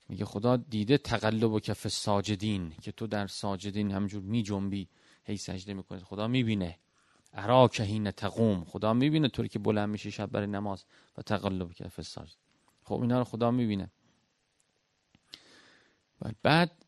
میگه 0.09 0.25
خدا 0.25 0.57
دیده 0.57 0.99
تقلب 0.99 1.53
و 1.53 1.61
کف 1.61 1.89
ساجدین 1.89 2.71
که 2.71 2.93
تو 2.93 3.07
در 3.07 3.27
ساجدین 3.27 3.91
همجور 3.91 4.23
میجنبی. 4.23 4.89
هی 5.25 5.37
سجده 5.37 5.75
می‌کنی. 5.75 6.01
خدا 6.01 6.29
می‌بینه. 6.29 6.79
ارا 7.33 7.69
کهین 7.69 8.11
تقوم. 8.11 8.65
خدا 8.65 8.95
می‌بینه 8.95 9.29
طوری 9.29 9.49
که 9.49 9.59
بلند 9.59 9.89
میشه 9.89 10.11
شب 10.11 10.31
برای 10.31 10.47
نماز 10.47 10.85
و 11.19 11.23
تقلب 11.23 11.73
کف 11.73 12.03
ساجد. 12.03 12.42
خب 12.93 13.01
اینا 13.01 13.19
رو 13.19 13.25
خدا 13.25 13.51
می‌بینه. 13.51 13.91
بعد 16.43 16.85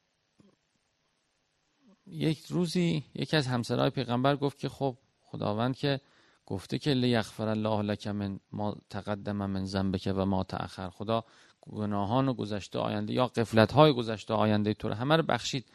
یک 2.07 2.47
روزی 2.47 3.05
یکی 3.15 3.37
از 3.37 3.47
همسرای 3.47 3.91
پیغمبر 3.91 4.37
گفت 4.37 4.59
که 4.59 4.69
خب 4.69 4.97
خداوند 5.21 5.77
که 5.77 6.01
گفته 6.47 6.79
که 6.79 6.95
لیغفر 6.95 7.49
الله 7.49 7.83
لک 7.83 8.07
من 8.07 8.41
ما 8.53 8.77
تقدم 8.91 9.37
من 9.37 9.65
ذنبک 9.65 10.13
و 10.17 10.27
ما 10.27 10.45
تأخر. 10.45 10.91
خدا 10.91 11.25
گناهان 11.61 12.29
و 12.29 12.35
گذشته 12.35 12.79
آینده 12.79 13.13
یا 13.13 13.27
قفلت 13.27 13.73
های 13.73 13.93
گذشته 13.93 14.35
آینده 14.35 14.75
تو 14.75 14.89
رو 14.89 14.95
همه 14.95 15.17
رو 15.17 15.23
بخشید. 15.23 15.67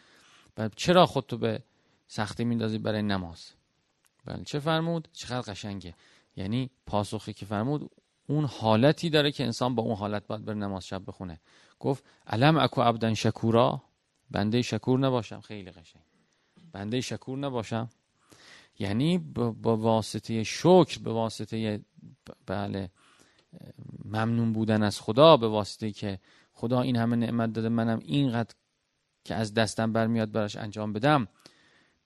و 0.57 0.69
چرا 0.69 1.05
خودتو 1.05 1.38
به 1.38 1.63
سختی 2.07 2.43
میندازی 2.43 2.77
برای 2.77 3.01
نماز؟ 3.01 3.51
بله 4.25 4.43
چه 4.43 4.59
فرمود؟ 4.59 5.07
چقدر 5.13 5.53
قشنگه. 5.53 5.95
یعنی 6.36 6.69
پاسخی 6.86 7.33
که 7.33 7.45
فرمود 7.45 7.91
اون 8.29 8.45
حالتی 8.45 9.09
داره 9.09 9.31
که 9.31 9.43
انسان 9.43 9.75
با 9.75 9.83
اون 9.83 9.95
حالت 9.95 10.27
باید 10.27 10.45
بر 10.45 10.53
نماز 10.53 10.88
شب 10.88 11.01
بخونه. 11.07 11.39
گفت 11.79 12.03
علم 12.27 12.57
اکو 12.57 12.81
عبدن 12.81 13.13
شکورا؟ 13.13 13.81
بنده 14.31 14.62
شکور 14.62 15.00
نباشم 15.00 15.41
خیلی 15.41 15.71
قشنگ. 15.71 16.03
بنده 16.71 17.01
شکور 17.01 17.38
نباشم. 17.38 17.89
یعنی 18.79 19.17
با 19.17 19.77
واسطه 19.77 20.43
شکر 20.43 21.00
به 21.03 21.12
واسطه 21.12 21.81
بله 22.45 22.89
ممنون 24.05 24.53
بودن 24.53 24.83
از 24.83 25.01
خدا 25.01 25.38
به 25.38 25.48
واسطه 25.48 25.91
که 25.91 26.19
خدا 26.53 26.81
این 26.81 26.95
همه 26.95 27.15
نعمت 27.15 27.53
داده 27.53 27.69
منم 27.69 28.00
اینقدر 28.00 28.55
که 29.24 29.36
از 29.36 29.53
دستم 29.53 29.93
برمیاد 29.93 30.31
براش 30.31 30.55
انجام 30.55 30.93
بدم. 30.93 31.27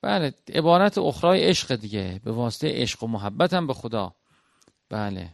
بله 0.00 0.34
عبارت 0.48 0.98
اخرای 0.98 1.44
عشق 1.44 1.74
دیگه 1.74 2.20
به 2.24 2.32
واسطه 2.32 2.82
عشق 2.82 3.02
و 3.02 3.06
محبتم 3.06 3.66
به 3.66 3.74
خدا. 3.74 4.14
بله. 4.88 5.32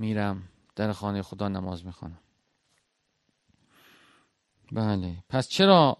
میرم 0.00 0.48
در 0.76 0.92
خانه 0.92 1.22
خدا 1.22 1.48
نماز 1.48 1.86
می‌خوانم. 1.86 2.18
بله. 4.72 5.24
پس 5.28 5.48
چرا 5.48 5.96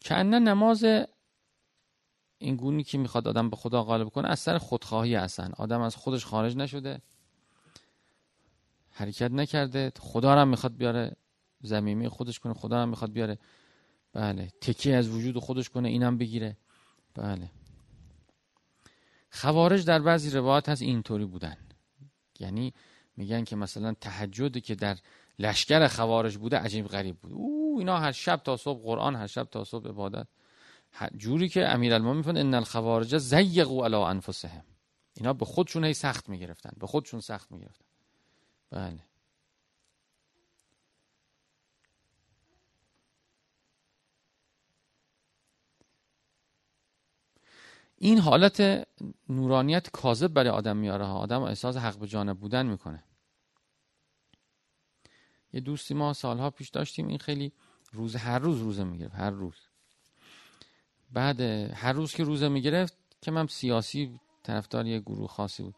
کنه 0.00 0.38
نماز 0.38 0.84
این 2.38 2.56
گونی 2.56 2.84
که 2.84 2.98
می‌خواد 2.98 3.28
آدم 3.28 3.50
به 3.50 3.56
خدا 3.56 3.82
غالب 3.84 4.08
کنه 4.08 4.28
از 4.28 4.38
سر 4.40 4.58
خودخواهی 4.58 5.14
هستن 5.14 5.52
آدم 5.56 5.80
از 5.80 5.96
خودش 5.96 6.26
خارج 6.26 6.56
نشده 6.56 7.02
حرکت 8.90 9.30
نکرده 9.30 9.92
خدا 10.00 10.34
رو 10.34 10.40
هم 10.40 10.48
می‌خواد 10.48 10.76
بیاره 10.76 11.16
زمینی 11.60 12.08
خودش 12.08 12.38
کنه 12.38 12.54
خدا 12.54 12.82
هم 12.82 12.88
می‌خواد 12.88 13.12
بیاره. 13.12 13.38
بله. 14.12 14.48
تکیه 14.60 14.96
از 14.96 15.08
وجود 15.08 15.38
خودش 15.38 15.68
کنه 15.68 15.88
اینم 15.88 16.18
بگیره. 16.18 16.56
بله. 17.14 17.50
خوارج 19.30 19.84
در 19.84 19.98
بعضی 19.98 20.30
روایات 20.30 20.68
هست 20.68 20.82
اینطوری 20.82 21.24
بودن. 21.24 21.56
یعنی 22.40 22.74
میگن 23.16 23.44
که 23.44 23.56
مثلا 23.56 23.94
تهجدی 24.00 24.60
که 24.60 24.74
در 24.74 24.98
لشکر 25.38 25.88
خوارج 25.88 26.36
بوده 26.36 26.58
عجیب 26.58 26.86
غریب 26.86 27.16
بود. 27.16 27.32
او 27.32 27.76
اینا 27.78 27.98
هر 27.98 28.12
شب 28.12 28.36
تا 28.36 28.56
صبح 28.56 28.82
قرآن 28.82 29.16
هر 29.16 29.26
شب 29.26 29.44
تا 29.44 29.64
صبح 29.64 29.88
عبادت. 29.88 30.26
جوری 31.16 31.48
که 31.48 31.68
امیرالمومنین 31.68 32.16
می‌فهمن 32.16 32.36
ان 32.36 32.54
الخوارج 32.54 33.18
زیقوا 33.18 33.84
علی 33.84 33.96
انفسهم. 33.96 34.64
اینا 35.16 35.32
به 35.32 35.44
خودشون 35.44 35.84
هی 35.84 35.94
سخت 35.94 36.28
می‌گرفتن 36.28 36.70
به 36.80 36.86
خودشون 36.86 37.20
سخت 37.20 37.52
می‌گرفتن. 37.52 37.84
بله. 38.70 39.00
این 48.00 48.18
حالت 48.18 48.86
نورانیت 49.28 49.90
کاذب 49.90 50.28
برای 50.28 50.50
آدم 50.50 50.76
میاره 50.76 51.04
ها. 51.04 51.18
آدم 51.18 51.42
احساس 51.42 51.76
حق 51.76 51.98
به 51.98 52.06
جانب 52.06 52.38
بودن 52.38 52.66
می‌کنه. 52.66 53.04
یه 55.52 55.60
دوستی 55.60 55.94
ما 55.94 56.12
سالها 56.12 56.50
پیش 56.50 56.68
داشتیم 56.68 57.08
این 57.08 57.18
خیلی 57.18 57.52
روز 57.92 58.16
هر 58.16 58.38
روز 58.38 58.60
روزه 58.60 58.84
می‌گرفت 58.84 59.14
هر 59.14 59.30
روز. 59.30 59.54
بعد 61.10 61.40
هر 61.40 61.92
روز 61.92 62.12
که 62.12 62.24
روزه 62.24 62.48
می‌گرفت 62.48 62.94
که 63.20 63.30
من 63.30 63.46
سیاسی 63.46 64.20
طرفدار 64.42 64.86
یه 64.86 65.00
گروه 65.00 65.28
خاصی 65.28 65.62
بود. 65.62 65.74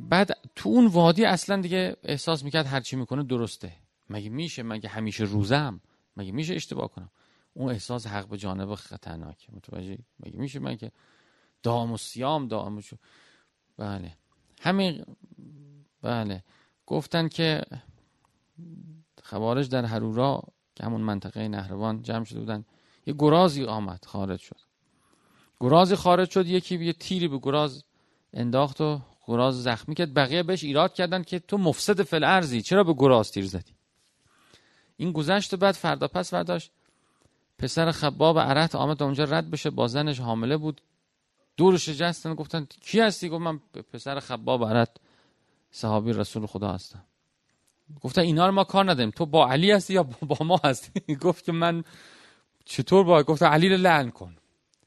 بعد 0.00 0.30
تو 0.56 0.68
اون 0.68 0.86
وادی 0.86 1.24
اصلا 1.24 1.60
دیگه 1.60 1.96
احساس 2.02 2.44
می‌کرد 2.44 2.66
هرچی 2.66 2.96
می‌کنه 2.96 3.22
درسته. 3.22 3.72
مگه 4.10 4.28
میشه؟ 4.28 4.62
مگه 4.62 4.88
همیشه 4.88 5.24
روزم؟ 5.24 5.80
مگه 6.16 6.32
میشه 6.32 6.54
اشتباه 6.54 6.88
کنم؟ 6.88 7.10
اون 7.54 7.70
احساس 7.70 8.06
حق 8.06 8.28
به 8.28 8.36
جانب 8.36 8.74
خطرناک 8.74 9.50
متوجه 9.52 9.98
مگه 10.20 10.38
میشه 10.38 10.58
من 10.58 10.76
که 10.76 10.92
دام 11.66 11.92
و 11.92 11.96
سیام 11.96 12.48
دام 12.48 12.80
شو. 12.80 12.96
بله. 13.76 14.16
همین 14.60 15.04
بله. 16.02 16.44
گفتن 16.86 17.28
که 17.28 17.62
خوارج 19.22 19.68
در 19.68 19.84
هرورا 19.84 20.42
که 20.74 20.84
همون 20.84 21.00
منطقه 21.00 21.48
نهروان 21.48 22.02
جمع 22.02 22.24
شده 22.24 22.40
بودن 22.40 22.64
یه 23.06 23.14
گرازی 23.18 23.64
آمد 23.64 24.04
خارج 24.04 24.40
شد. 24.40 24.60
گرازی 25.60 25.94
خارج 25.94 26.30
شد 26.30 26.46
یکی 26.46 26.84
یه 26.84 26.92
تیری 26.92 27.28
به 27.28 27.38
گراز 27.38 27.84
انداخت 28.32 28.80
و 28.80 29.00
گراز 29.26 29.62
زخمی 29.62 29.94
کرد. 29.94 30.14
بقیه 30.14 30.42
بهش 30.42 30.64
ایراد 30.64 30.94
کردن 30.94 31.22
که 31.22 31.38
تو 31.38 31.58
مفسد 31.58 32.02
فل 32.02 32.24
ارزی 32.24 32.62
چرا 32.62 32.84
به 32.84 32.94
گراز 32.94 33.30
تیر 33.30 33.46
زدی؟ 33.46 33.74
این 34.96 35.12
گذشت 35.12 35.54
و 35.54 35.56
بعد 35.56 35.74
فردا 35.74 36.08
پس 36.08 36.30
فرداش 36.30 36.70
پسر 37.58 37.90
خباب 37.90 38.38
عرت 38.38 38.74
آمد 38.74 39.02
اونجا 39.02 39.24
رد 39.24 39.50
بشه. 39.50 39.70
با 39.70 39.88
زنش 39.88 40.20
حامله 40.20 40.56
بود. 40.56 40.80
دورش 41.56 41.88
جستن 41.88 42.34
گفتن 42.34 42.66
کی 42.80 43.00
هستی؟ 43.00 43.28
گفت 43.28 43.42
من 43.42 43.60
پسر 43.92 44.20
خباب 44.20 44.64
عرت 44.64 44.96
صحابی 45.70 46.12
رسول 46.12 46.46
خدا 46.46 46.72
هستم. 46.72 47.04
گفتن 48.02 48.22
اینا 48.22 48.46
رو 48.46 48.52
ما 48.52 48.64
کار 48.64 48.90
نداریم. 48.90 49.10
تو 49.10 49.26
با 49.26 49.48
علی 49.48 49.70
هستی 49.70 49.94
یا 49.94 50.02
با 50.02 50.36
ما 50.40 50.60
هستی؟ 50.64 51.14
گفت 51.24 51.44
که 51.44 51.52
من 51.52 51.84
چطور 52.64 53.04
با 53.04 53.22
گفت 53.22 53.42
علی 53.42 53.68
رو 53.68 53.76
لعن 53.76 54.10
کن. 54.10 54.36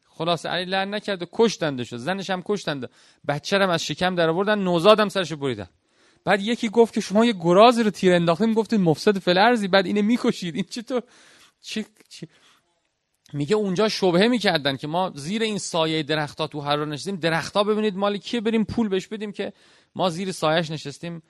خلاص 0.09 0.45
علی 0.45 0.65
لعن 0.65 0.93
نکرد 0.93 1.21
و 1.21 1.25
کشتندش 1.31 1.95
زنش 1.95 2.29
هم 2.29 2.41
کشتند 2.45 2.89
بچه 3.27 3.57
هم 3.57 3.69
از 3.69 3.83
شکم 3.83 4.15
در 4.15 4.29
آوردن 4.29 4.59
نوزادم 4.59 5.09
سرش 5.09 5.33
بریدن. 5.33 5.69
بعد 6.23 6.41
یکی 6.41 6.69
گفت 6.69 6.93
که 6.93 7.01
شما 7.01 7.25
یه 7.25 7.33
گرازی 7.33 7.83
رو 7.83 7.89
تیر 7.89 8.13
انداختین. 8.13 8.53
گفتید 8.53 8.79
مفسد 8.79 9.17
فل 9.17 9.37
ارزی 9.37 9.67
بعد 9.67 9.85
اینه 9.85 10.01
می‌کشید. 10.01 10.55
این 10.55 10.65
چطور 10.69 11.03
چی, 11.61 11.85
چی؟ 12.09 12.27
میگه 13.33 13.55
اونجا 13.55 13.89
شبهه 13.89 14.27
می‌کردن 14.27 14.77
که 14.77 14.87
ما 14.87 15.11
زیر 15.15 15.41
این 15.41 15.57
سایه 15.57 16.03
درختها 16.03 16.47
تو 16.47 16.61
هر 16.61 16.85
نشستیم. 16.85 17.15
درختها 17.15 17.63
ببینید 17.63 17.95
مال 17.95 18.17
کیه 18.17 18.41
بریم 18.41 18.63
پول 18.63 18.89
بهش 18.89 19.07
بدیم 19.07 19.31
که 19.31 19.53
ما 19.95 20.09
زیر 20.09 20.31
سایش 20.31 20.71
نشستیم. 20.71 21.21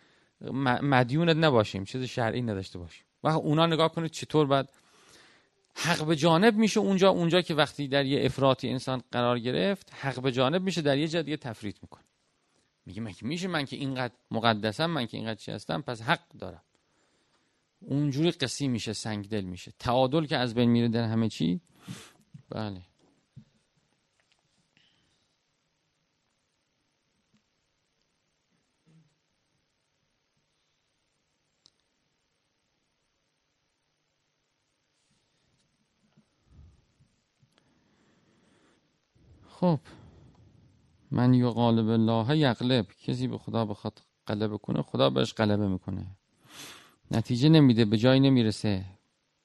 مدیونت 0.82 1.36
نباشیم 1.36 1.84
چیز 1.84 2.04
شرعی 2.04 2.42
نداشته 2.42 2.80
باشیم. 2.80 3.06
و 3.24 3.28
اونا 3.28 3.66
نگاه 3.66 3.92
کنید 3.92 4.12
چطور 4.12 4.48
بعد 4.48 4.70
حق 5.76 6.06
به 6.06 6.16
جانب 6.16 6.56
میشه 6.56 6.80
اونجا 6.80 7.10
اونجا 7.10 7.42
که 7.42 7.54
وقتی 7.54 7.88
در 7.88 8.06
یه 8.06 8.26
افراطی 8.26 8.70
انسان 8.70 9.02
قرار 9.12 9.40
گرفت 9.40 9.94
حق 9.94 10.22
به 10.22 10.32
جانب 10.32 10.62
میشه 10.62 10.82
در 10.82 10.98
یه 10.98 11.08
جا 11.08 11.22
دیگه 11.22 11.38
تفریط 11.38 11.76
می‌کنه. 11.82 12.04
میگه 12.86 13.02
من 13.02 13.12
که 13.12 13.26
میشه 13.26 13.48
من 13.48 13.66
که 13.66 13.76
اینقدر 13.76 14.14
مقدسم 14.32 14.86
من 14.86 15.06
که 15.06 15.18
اینقدر 15.18 15.36
چی 15.36 15.52
هستم؟ 15.52 15.82
پس 15.82 16.02
حق 16.02 16.20
دارم. 16.40 16.62
اونجوری 17.82 18.32
قصی 18.32 18.68
میشه 18.68 18.94
سنگ 18.94 19.30
دل 19.30 19.42
میشه. 19.42 19.74
تعادل 19.80 20.26
که 20.26 20.38
از 20.38 20.54
بین 20.54 20.70
میره 20.70 20.88
در 20.88 21.04
همه 21.04 21.30
چی 21.30 21.62
بله. 22.52 22.82
خب. 39.48 39.80
من 41.12 41.34
یو 41.34 41.50
غالب 41.50 41.90
الله 41.90 42.38
یغلب 42.38 42.86
کسی 43.04 43.28
به 43.28 43.38
خدا 43.38 43.66
بخواد 43.66 44.02
غلبه 44.28 44.58
کنه 44.58 44.82
خدا 44.82 45.10
بهش 45.10 45.34
غلبه 45.34 45.68
می‌کنه. 45.68 46.08
نتیجه 47.12 47.50
نمیده 47.50 47.86
به 47.86 47.98
جای 47.98 48.20
نمی‌رسه. 48.20 48.86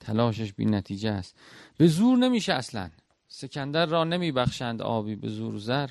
تلاشش 0.00 0.52
بی 0.52 0.64
نتیجه 0.64 1.10
است. 1.10 1.38
به 1.76 1.86
زور 1.86 2.18
نمیشه 2.18 2.52
اصلا. 2.52 2.90
سکندر 3.28 3.86
را 3.86 4.04
نمیبخشند 4.04 4.82
آبی 4.82 5.16
به 5.16 5.28
زور 5.28 5.58
زر. 5.58 5.90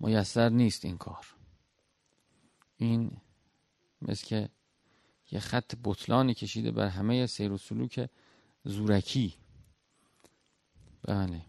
میسر 0.00 0.48
نیست 0.48 0.84
این 0.84 0.98
کار. 0.98 1.26
این 2.76 3.20
مثل 4.02 4.26
که 4.26 4.48
یه 5.30 5.40
خط 5.40 5.74
بطلانی 5.84 6.34
کشیده 6.34 6.70
بر 6.70 6.86
همه 6.86 7.26
سیر 7.26 7.52
و 7.52 7.58
سلوک 7.58 8.10
زورکی. 8.64 9.34
بله. 11.02 11.42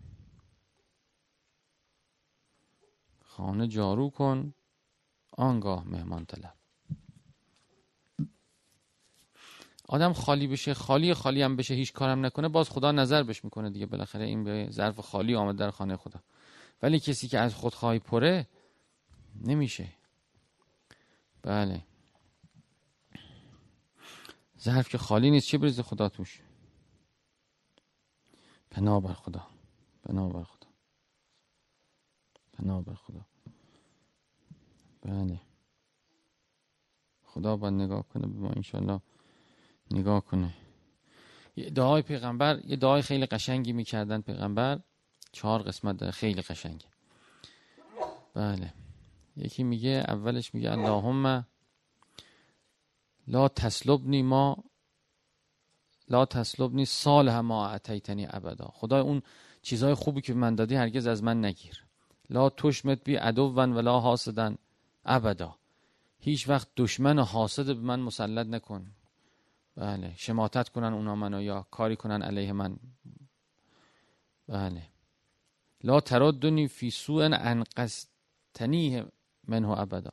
خانه 3.25 3.67
جارو 3.67 4.09
کن. 4.09 4.53
آنگاه 5.31 5.87
مهمان 5.87 6.25
طلب. 6.25 6.58
آدم 9.91 10.13
خالی 10.13 10.47
بشه 10.47 10.73
خالی 10.73 11.13
خالی 11.13 11.41
هم 11.41 11.55
بشه 11.55 11.73
هیچ 11.73 11.93
کارم 11.93 12.25
نکنه 12.25 12.47
باز 12.47 12.69
خدا 12.69 12.91
نظر 12.91 13.23
بهش 13.23 13.43
می‌کنه 13.43 13.69
دیگه. 13.69 13.85
بالاخره 13.85 14.25
این 14.25 14.43
به 14.43 14.67
ظرف 14.71 14.99
خالی 14.99 15.35
آمد 15.35 15.55
در 15.55 15.71
خانه 15.71 15.97
خدا. 15.97 16.19
ولی 16.81 16.99
کسی 16.99 17.27
که 17.27 17.39
از 17.39 17.55
خودخواهی 17.55 17.99
پره 17.99 18.47
نمیشه. 19.35 19.87
بله. 21.41 21.83
ظرف 24.59 24.89
که 24.89 24.97
خالی 24.97 25.31
نیست 25.31 25.47
چه 25.47 25.57
بریزه 25.57 25.83
خدا 25.83 26.09
توش؟ 26.09 26.41
پناه 28.71 29.01
بر 29.01 29.13
خدا. 29.13 29.47
پناه 30.03 30.33
بر 30.33 30.43
خدا. 30.43 30.67
پناه 32.53 32.83
بر 32.83 32.93
خدا. 32.93 33.25
بله. 35.01 35.41
خدا 37.23 37.57
باید 37.57 37.73
نگاه 37.73 38.07
کنه 38.07 38.27
به 38.27 38.39
ما 38.39 38.49
انشالله 38.49 39.01
نگاه 39.91 40.25
کنه. 40.25 40.53
دعای 41.75 42.01
پیغمبر 42.01 42.59
یه 42.65 42.75
دعای 42.75 43.01
خیلی 43.01 43.25
قشنگی 43.25 43.73
می‌کردن 43.73 44.21
پیغمبر. 44.21 44.79
چهار 45.31 45.61
قسمت 45.61 45.97
داره 45.97 46.11
خیلی 46.11 46.41
قشنگی 46.41 46.85
بله. 48.33 48.73
یکی 49.37 49.63
میگه 49.63 50.05
اولش 50.07 50.53
میگه 50.53 50.71
اللهم 50.71 51.45
لا 53.27 53.47
تسلبنی 53.47 54.21
ما 54.21 54.63
لا 56.09 56.25
تسلبنی 56.25 56.85
سال 56.85 57.39
ما 57.39 57.67
اعتیتنی 57.67 58.27
ابدا. 58.29 58.65
خدای 58.73 59.01
اون 59.01 59.21
چیزهای 59.61 59.93
خوبی 59.93 60.21
که 60.21 60.33
من 60.33 60.55
دادی 60.55 60.75
هرگز 60.75 61.07
از 61.07 61.23
من 61.23 61.45
نگیر. 61.45 61.85
لا 62.29 62.49
تشمت 62.49 63.03
بی 63.03 63.15
عدو 63.15 63.43
ولا 63.43 63.99
حاسدن 63.99 64.57
ابدا. 65.05 65.55
هیچ 66.19 66.49
وقت 66.49 66.67
دشمن 66.77 67.19
و 67.19 67.23
حاسد 67.23 67.65
به 67.65 67.73
من 67.73 67.99
مسلط 67.99 68.47
نکن. 68.47 68.91
بله. 69.79 70.13
شماتت 70.17 70.69
کنن 70.69 70.93
اونا 70.93 71.15
منو 71.15 71.41
یا 71.41 71.67
کاری 71.71 71.95
کنن 71.95 72.21
علیه 72.21 72.51
من. 72.51 72.77
بله. 74.47 74.83
لا 75.83 75.99
تردنی 75.99 76.67
فی 76.67 76.89
سوء 76.89 77.29
انقصتنیه 77.33 79.05
منه 79.47 79.69
ابدا. 79.69 80.11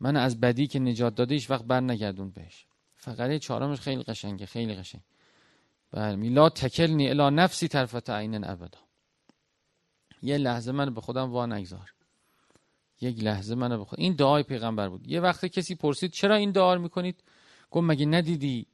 من 0.00 0.16
از 0.16 0.40
بدی 0.40 0.66
که 0.66 0.78
نجات 0.78 1.14
داده 1.14 1.34
ایش 1.34 1.50
وقت 1.50 1.64
بر 1.64 1.80
نگردون 1.80 2.30
بهش 2.30 2.66
فقره 2.96 3.38
چهارمش 3.38 3.80
خیلی 3.80 4.02
قشنگه 4.02 4.46
خیلی 4.46 4.74
قشنگ. 4.74 5.02
بله. 5.90 6.30
لا 6.30 6.48
تکلنی 6.48 7.08
الا 7.08 7.30
نفسی 7.30 7.68
طرفت 7.68 8.10
عین 8.10 8.44
ابدا. 8.44 8.78
یه 10.22 10.38
لحظه 10.38 10.72
من 10.72 10.94
به 10.94 11.00
خودم 11.00 11.30
وا 11.30 11.46
نگذار. 11.46 11.94
یک 13.00 13.24
لحظه 13.24 13.54
من 13.54 13.68
به 13.68 13.84
خود 13.84 14.00
این 14.00 14.14
دعای 14.14 14.42
پیغمبر 14.42 14.88
بود. 14.88 15.06
یه 15.06 15.20
وقت 15.20 15.46
کسی 15.46 15.74
پرسید 15.74 16.10
چرا 16.10 16.34
این 16.34 16.50
دعا 16.50 16.74
می‌کنید؟ 16.74 17.24
گفت 17.70 17.84
مگه 17.84 18.06
ندیدی 18.06 18.66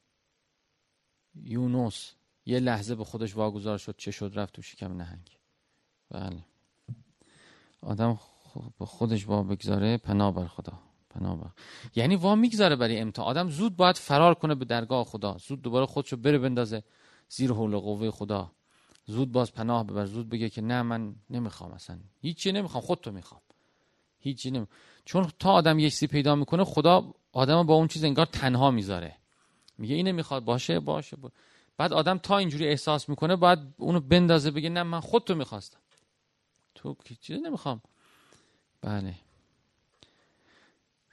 یونس 1.45 2.13
یه 2.47 2.61
لحظه 2.61 2.95
به 2.95 3.05
خودش 3.05 3.37
واگذار 3.37 3.79
شد 3.79 3.95
چه 3.99 4.11
شد 4.11 4.33
رفت 4.35 4.55
تو 4.55 4.63
شکم 4.63 4.97
نهنگ. 4.97 5.39
بله. 6.11 6.45
آدم 7.83 8.19
به 8.79 8.87
خودش 8.87 9.29
وا 9.29 9.43
بگذاره 9.43 9.97
پناه 9.97 10.35
بر 10.35 10.47
خدا 10.47 10.73
پناه 11.11 11.41
بر. 11.41 11.51
یعنی 11.95 12.17
وا 12.17 12.35
می‌گذاره 12.35 12.77
برای 12.77 12.99
امتحان 12.99 13.29
آدم 13.29 13.49
زود 13.49 13.77
باید 13.77 13.97
فرار 13.97 14.35
کنه 14.35 14.55
به 14.55 14.65
درگاه 14.65 15.05
خدا. 15.05 15.37
زود 15.39 15.63
دوباره 15.63 15.87
خودشو 15.87 16.17
بره 16.17 16.39
بندازه 16.39 16.83
زیر 17.29 17.53
حول 17.53 17.75
و 17.75 17.81
قوه 17.81 18.11
خدا. 18.11 18.53
زود 19.07 19.33
باز 19.33 19.53
پناه 19.53 19.85
ببر. 19.85 20.07
زود 20.07 20.29
بگه 20.29 20.51
که 20.51 20.63
نه 20.63 20.83
من 20.83 21.15
نمی‌خوام 21.31 21.73
اصلا. 21.73 21.99
هیچی 22.21 22.53
نمی‌خوام. 22.53 22.85
خودتو 22.85 23.13
می‌خوام. 23.13 23.41
هیچی 24.19 24.51
نمی 24.51 24.67
چون 25.05 25.33
تا 25.39 25.53
آدم 25.53 25.79
یه 25.79 25.91
چیزی 25.91 26.07
پیدا 26.07 26.35
می‌کنه 26.35 26.65
خدا 26.65 27.15
آدم 27.33 27.63
با 27.63 27.75
اون 27.75 27.89
چیز 27.89 28.05
انگار 28.05 28.27
تنها 28.27 28.71
می‌ذاره. 28.71 29.17
میگه 29.79 29.95
اینه 29.95 30.13
می‌خواد 30.13 30.45
باشه 30.45 30.81
باشه 30.81 31.17
بعد 31.77 31.93
آدم 31.93 32.19
تا 32.19 32.39
اینجوری 32.39 32.67
احساس 32.69 33.09
می‌کنه 33.09 33.37
باید 33.37 33.59
اونو 33.77 34.01
بندازه 34.01 34.51
بگه 34.51 34.69
نه 34.69 34.83
من 34.83 35.01
خودتو 35.01 35.35
می‌خواستم. 35.35 35.79
تو 36.75 36.97
چیزی 37.21 37.41
نمی‌خوام؟ 37.41 37.83
بله. 38.81 39.15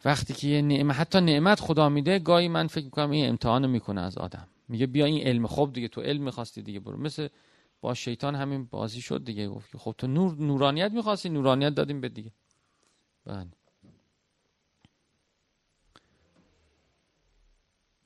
وقتی 0.06 0.34
که 0.34 0.48
یه 0.48 0.62
نعمت 0.62 0.96
حتی 0.96 1.22
نعمت 1.22 1.60
خدا 1.60 1.90
میده 1.90 2.20
گاهی 2.20 2.48
من 2.48 2.68
فکر 2.68 2.86
می‌کنم 2.86 3.12
این 3.12 3.30
امتحان 3.30 3.68
می‌کنه 3.68 4.02
از 4.02 4.18
آدم. 4.18 4.48
میگه 4.68 4.88
بیا 4.88 5.06
این 5.06 5.28
علم 5.28 5.48
خوب 5.48 5.74
دیگه 5.74 5.88
تو 5.88 6.02
علم 6.02 6.24
می‌خواستی 6.24 6.62
دیگه 6.62 6.80
برو. 6.80 6.98
مثل 6.98 7.28
با 7.82 7.94
شیطان 7.94 8.36
همین 8.36 8.66
بازی 8.66 9.02
شد 9.02 9.24
دیگه. 9.26 9.48
گفت 9.48 9.72
که 9.72 9.78
خب 9.78 9.96
تو 9.98 10.08
نور 10.08 10.36
نورانیت 10.36 10.92
می‌خواستی 10.92 11.30
نورانیت 11.30 11.76
دادیم 11.76 12.02
به 12.02 12.10
دیگه. 12.10 12.32
بله. 13.26 13.48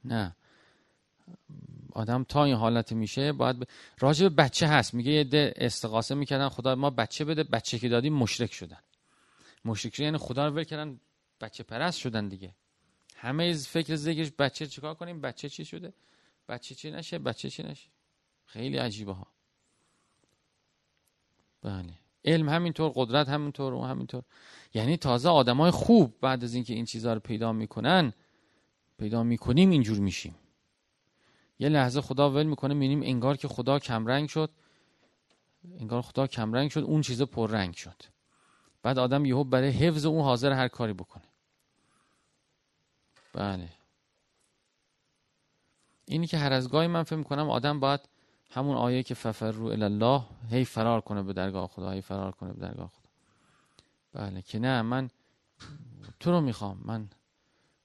نه. 0.05 0.35
آدم 1.97 2.23
تا 2.23 2.43
این 2.43 2.55
حالت 2.55 2.91
میشه 2.91 3.31
باید 3.31 3.59
ب... 3.59 3.63
راجع 3.99 4.27
به 4.27 4.35
بچه 4.35 4.67
هست. 4.67 4.93
میگه 4.93 5.11
یه 5.11 5.23
ده 5.23 5.53
استقاسه 5.55 6.15
می‌کردن 6.15 6.49
خدا 6.49 6.75
ما 6.75 6.89
بچه 6.89 7.25
بده. 7.25 7.43
بچه 7.43 7.79
که 7.79 7.89
دادیم 7.89 8.13
مشرک 8.13 8.53
شدن. 8.53 8.79
مشرک 9.65 9.99
یعنی 9.99 10.17
خدا 10.17 10.47
رو 10.47 10.53
ول 10.53 10.63
کردن 10.63 10.99
بچه 11.41 11.63
پرست 11.63 11.99
شدن 11.99 12.27
دیگه. 12.27 12.55
همه 13.15 13.53
فکر 13.53 13.95
زیگش 13.95 14.31
بچه 14.39 14.67
چیکار 14.67 14.93
کنیم؟ 14.93 15.21
بچه 15.21 15.49
چی 15.49 15.65
شده؟ 15.65 15.93
بچه 16.49 16.75
چی 16.75 16.91
نشه؟ 16.91 17.19
بچه 17.19 17.49
چی 17.49 17.63
نشه؟ 17.63 17.89
خیلی 18.45 18.77
عجیبه 18.77 19.13
ها. 19.13 19.27
بله. 21.61 21.93
علم 22.25 22.49
همینطور 22.49 22.91
قدرت 22.95 23.29
همینطور 23.29 23.73
و 23.73 23.83
همینطور. 23.85 24.23
یعنی 24.73 24.97
تازه 24.97 25.29
آدمای 25.29 25.71
خوب 25.71 26.19
بعد 26.21 26.43
از 26.43 26.53
اینکه 26.53 26.73
این 26.73 26.85
چیزها 26.85 27.13
رو 27.13 27.19
پیدا 27.19 27.53
می‌کنن 27.53 28.13
پیدا 28.97 29.23
می‌کنیم 29.23 29.69
اینجور 29.69 29.99
میشیم. 29.99 30.35
یه 31.59 31.69
لحظه 31.69 32.01
خدا 32.01 32.31
ول 32.31 32.43
می‌کنه 32.43 32.73
می‌بینیم 32.73 33.01
انگار 33.01 33.37
که 33.37 33.47
خدا 33.47 33.79
کمرنگ 33.79 34.29
شد. 34.29 34.49
انگار 35.79 36.01
خدا 36.01 36.27
کمرنگ 36.27 36.71
شد 36.71 36.79
اون 36.79 37.01
چیز 37.01 37.21
پررنگ 37.21 37.73
شد. 37.75 38.03
بعد 38.83 38.99
آدم 38.99 39.25
یهو 39.25 39.43
برای 39.43 39.69
حفظ 39.69 40.05
اون 40.05 40.23
حاضر 40.23 40.51
هر 40.51 40.67
کاری 40.67 40.93
بکنه. 40.93 41.23
بله. 43.33 43.69
اینی 46.05 46.27
که 46.27 46.37
هر 46.37 46.53
از 46.53 46.69
گاهی 46.69 46.87
من 46.87 47.03
فکر 47.03 47.15
می‌کنم 47.15 47.49
آدم 47.49 47.79
باید 47.79 47.99
همون 48.49 48.77
آیه 48.77 49.03
که 49.03 49.13
ففر 49.13 49.51
رو 49.51 49.65
الله 49.65 50.21
هی 50.49 50.65
فرار 50.65 51.01
کنه 51.01 51.23
به 51.23 51.33
درگاه 51.33 51.67
خدا 51.67 51.91
هی 51.91 52.01
فرار 52.01 52.31
کنه 52.31 52.53
به 52.53 52.59
درگاه 52.59 52.87
خدا. 52.87 53.09
بله 54.13 54.41
که 54.41 54.59
نه 54.59 54.81
من 54.81 55.09
تو 56.19 56.31
رو 56.31 56.41
می‌خوام 56.41 56.81
من 56.85 57.09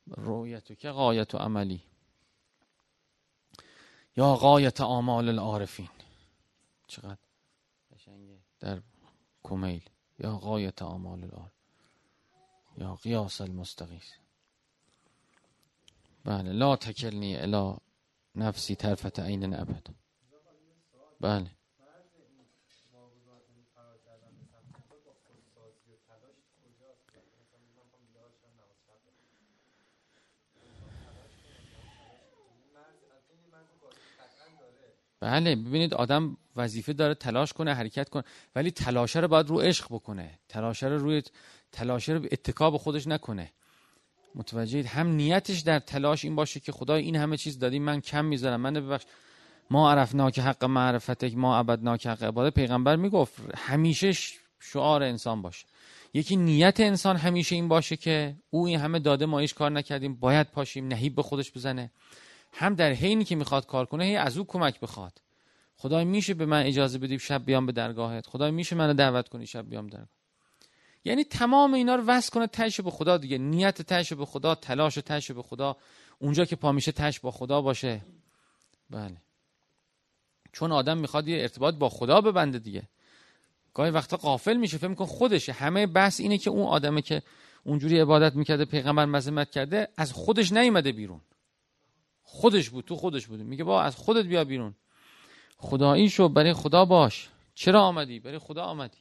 رویتو 0.06 0.74
که 0.74 0.90
قایت 0.90 1.35
و 1.35 1.38
عملی. 1.38 1.82
یا 4.16 4.35
قایت 4.35 4.81
آمال 4.81 5.29
العارفین. 5.29 5.88
چقدر 6.87 7.18
قشنگه. 7.94 8.38
در 8.61 8.83
کمیل. 9.42 9.88
یا 10.18 10.38
غایت 10.38 10.83
آمال 10.83 11.25
الار 11.25 11.53
یا 12.79 12.94
قیاس 12.94 13.40
المستقیس 13.40 14.12
بله. 16.25 16.53
لا 16.53 16.77
تکلنی 16.77 17.37
الا 17.37 17.77
نفسی 18.35 18.75
طرفت 18.75 19.20
عین 19.20 19.55
ابد. 19.55 19.87
بله. 21.20 21.51
بله 35.22 35.56
ببینید 35.56 35.94
آدم 35.94 36.37
وظیفه 36.56 36.92
داره 36.92 37.14
تلاش 37.14 37.52
کنه 37.52 37.74
حرکت 37.74 38.08
کنه 38.08 38.24
ولی 38.56 38.70
تلاشه 38.70 39.20
رو 39.20 39.28
باید 39.28 39.48
رو 39.48 39.61
عشق 39.61 39.87
بکنه. 39.90 40.38
تلاشه 40.48 40.88
رو 40.88 40.98
روی 40.98 41.22
تلاشه 41.72 42.12
رو 42.12 42.26
اتکا 42.32 42.70
خودش 42.70 43.06
نکنه. 43.06 43.52
متوجهید؟ 44.35 44.87
هم 44.87 45.08
نیتش 45.08 45.61
در 45.61 45.78
تلاش 45.78 46.24
این 46.24 46.37
باشه 46.37 46.61
که 46.61 46.72
خدای 46.72 47.02
این 47.02 47.16
همه 47.16 47.37
چیز 47.37 47.58
دادی 47.58 47.78
من 47.78 48.00
کم 48.00 48.24
می‌ذارم. 48.24 48.61
من 48.61 48.72
ببخش 48.74 49.04
ما 49.70 49.90
عرفنا 49.90 50.30
که 50.30 50.42
حق 50.42 50.64
معرفتک 50.64 51.37
ما 51.37 51.58
عبدنا 51.58 51.96
که 51.96 52.11
حق 52.11 52.22
عباده 52.22 52.50
پیغمبر 52.50 52.96
می‌گفت 52.96 53.35
همیشه 53.56 54.12
شعار 54.61 55.02
انسان 55.02 55.42
باشه. 55.42 55.66
یکی 56.14 56.37
نیت 56.37 56.80
انسان 56.80 57.16
همیشه 57.16 57.54
این 57.54 57.68
باشه 57.68 57.96
که 57.96 58.37
او 58.50 58.66
این 58.66 58.78
همه 58.78 58.98
داده 58.98 59.26
ما 59.26 59.38
ایش 59.38 59.54
کار 59.54 59.70
نکردیم 59.70 60.14
باید 60.14 60.46
پاشیم 60.46 60.88
نهیب 60.88 61.14
به 61.14 61.22
خودش 61.22 61.52
بزنه. 61.52 61.90
هم 62.53 62.75
در 62.75 62.93
حینی 62.93 63.25
که 63.25 63.37
می‌خواد 63.37 63.67
کار 63.67 63.87
کنه 63.87 64.05
هی 64.05 64.17
از 64.17 64.38
او 64.38 64.45
کمک 64.47 64.81
بخواد. 64.81 65.23
خدای 65.77 66.05
میشه 66.05 66.35
به 66.35 66.47
من 66.47 66.62
اجازه 66.62 66.99
بدی 66.99 67.19
شب 67.19 67.45
بیام 67.45 67.67
به 67.67 67.73
درگاهت. 67.73 68.27
خدای 68.27 68.51
میشه 68.51 68.77
منو 68.77 68.95
دعوت 68.95 69.29
کنی 69.29 69.47
شب 69.47 69.69
بیام 69.69 69.87
درگاه. 69.87 70.09
یعنی 71.05 71.25
تمام 71.25 71.75
اینا 71.75 71.95
رو 71.95 72.05
وصل 72.07 72.31
کنه 72.31 72.47
تش 72.47 72.81
به 72.81 72.91
خدا 72.91 73.17
دیگه. 73.17 73.38
نیت 73.38 73.83
تش 73.83 74.12
به 74.12 74.27
خدا 74.27 74.55
تلاش 74.55 74.95
تش 74.95 75.31
به 75.31 75.43
خدا. 75.43 75.77
اونجا 76.19 76.45
که 76.45 76.57
پا 76.57 76.73
میشه 76.73 76.93
تش 76.93 77.21
با 77.21 77.31
خدا 77.31 77.61
باشه. 77.61 78.01
بله. 78.91 79.17
چون 80.53 80.73
آدم 80.73 80.99
می‌خواد 80.99 81.29
یه 81.29 81.43
ارتباط 81.43 81.75
با 81.75 81.88
خدا 81.88 82.21
ببنده 82.21 82.59
دیگه. 82.59 82.83
گاهی 83.75 83.91
وقتا 83.91 84.17
قافل 84.17 84.57
میشه 84.57 84.79
فکر 84.79 84.88
می‌کنه 84.88 85.07
خودشه. 85.07 85.53
همه 85.53 85.87
بحث 85.87 86.21
اینه 86.21 86.38
که 86.38 86.51
اون 86.51 86.67
آدمه 86.67 87.03
که 87.03 87.23
اونجوری 87.65 88.01
عبادت 88.01 88.37
می‌کرده 88.37 88.65
پیغمبر 88.65 89.05
مذمت 89.05 89.51
کرده 89.51 89.88
از 89.97 90.12
خودش 90.12 90.53
نیومده 90.53 90.93
بیرون. 90.93 91.21
خودش 92.33 92.71
بود 92.71 92.85
تو 92.85 92.97
خودش 92.97 93.27
بود 93.27 93.40
میگه 93.40 93.64
با 93.64 93.83
از 93.83 93.97
خودت 93.97 94.27
بیا 94.27 94.45
بیرون. 94.45 94.75
خدایی 95.57 96.11
شو 96.11 96.29
برای 96.29 96.53
خدا 96.53 96.85
باش. 96.85 97.29
چرا 97.55 97.83
آمدی؟ 97.83 98.21
برای 98.21 98.38
خدا 98.38 98.64
آمدی. 98.64 98.99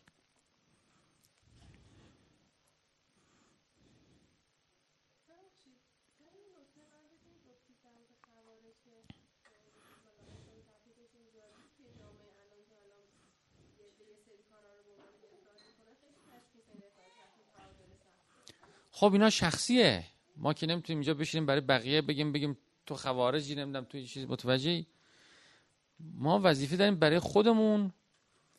خب 18.91 19.13
اینا 19.13 19.29
شخصیه. 19.29 20.03
ما 20.37 20.53
که 20.53 20.67
نمی‌تونیم 20.67 20.99
اینجا 20.99 21.13
بشینیم 21.13 21.45
برای 21.45 21.61
بقیه 21.61 22.01
بگیم 22.01 22.31
بگیم 22.31 22.57
تو 22.91 22.97
خوارجی 22.97 23.55
نمی‌دونم 23.55 23.85
تو 23.85 24.05
چیز 24.05 24.25
متوجهی؟ 24.25 24.85
ما 25.99 26.41
وظیفه 26.43 26.75
داریم 26.75 26.95
برای 26.95 27.19
خودمون 27.19 27.91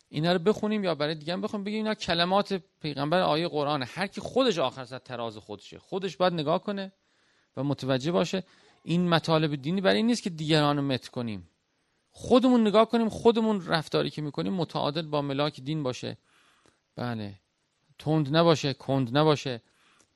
اینا 0.09 0.33
رو 0.33 0.39
بخونیم 0.39 0.85
یا 0.85 0.95
برای 0.95 1.15
دیگه 1.15 1.37
بخونیم 1.37 1.65
بگیم 1.65 1.77
اینا 1.77 1.95
کلمات 1.95 2.63
پیغمبر 2.81 3.21
آیه 3.21 3.49
قرآن. 3.49 3.83
هر 3.83 4.07
کی 4.07 4.21
خودش 4.21 4.59
آخر 4.59 4.85
سر 4.85 4.99
تراز 4.99 5.37
خودشه. 5.37 5.79
خودش 5.79 6.17
باید 6.17 6.33
نگاه 6.33 6.63
کنه 6.63 6.93
و 7.57 7.65
متوجه 7.65 8.13
باشه. 8.13 8.45
این 8.85 9.09
مطالب 9.09 9.55
دینی 9.55 9.81
برای 9.81 9.97
این 9.97 10.07
نیست 10.07 10.23
که 10.23 10.31
دیگران 10.31 10.77
رو 10.77 10.83
مت 10.83 11.09
کنیم. 11.09 11.49
خودمون 12.11 12.67
نگاه 12.67 12.89
کنیم 12.89 13.09
خودمون 13.09 13.67
رفتاری 13.67 14.11
که 14.11 14.23
می‌کنیم 14.23 14.53
متعادل 14.53 15.07
با 15.07 15.23
ملاک 15.23 15.61
دین 15.61 15.83
باشه. 15.83 16.19
بله. 16.97 17.41
تند 17.99 18.37
نباشه 18.37 18.75
کند 18.75 19.19
نباشه 19.19 19.63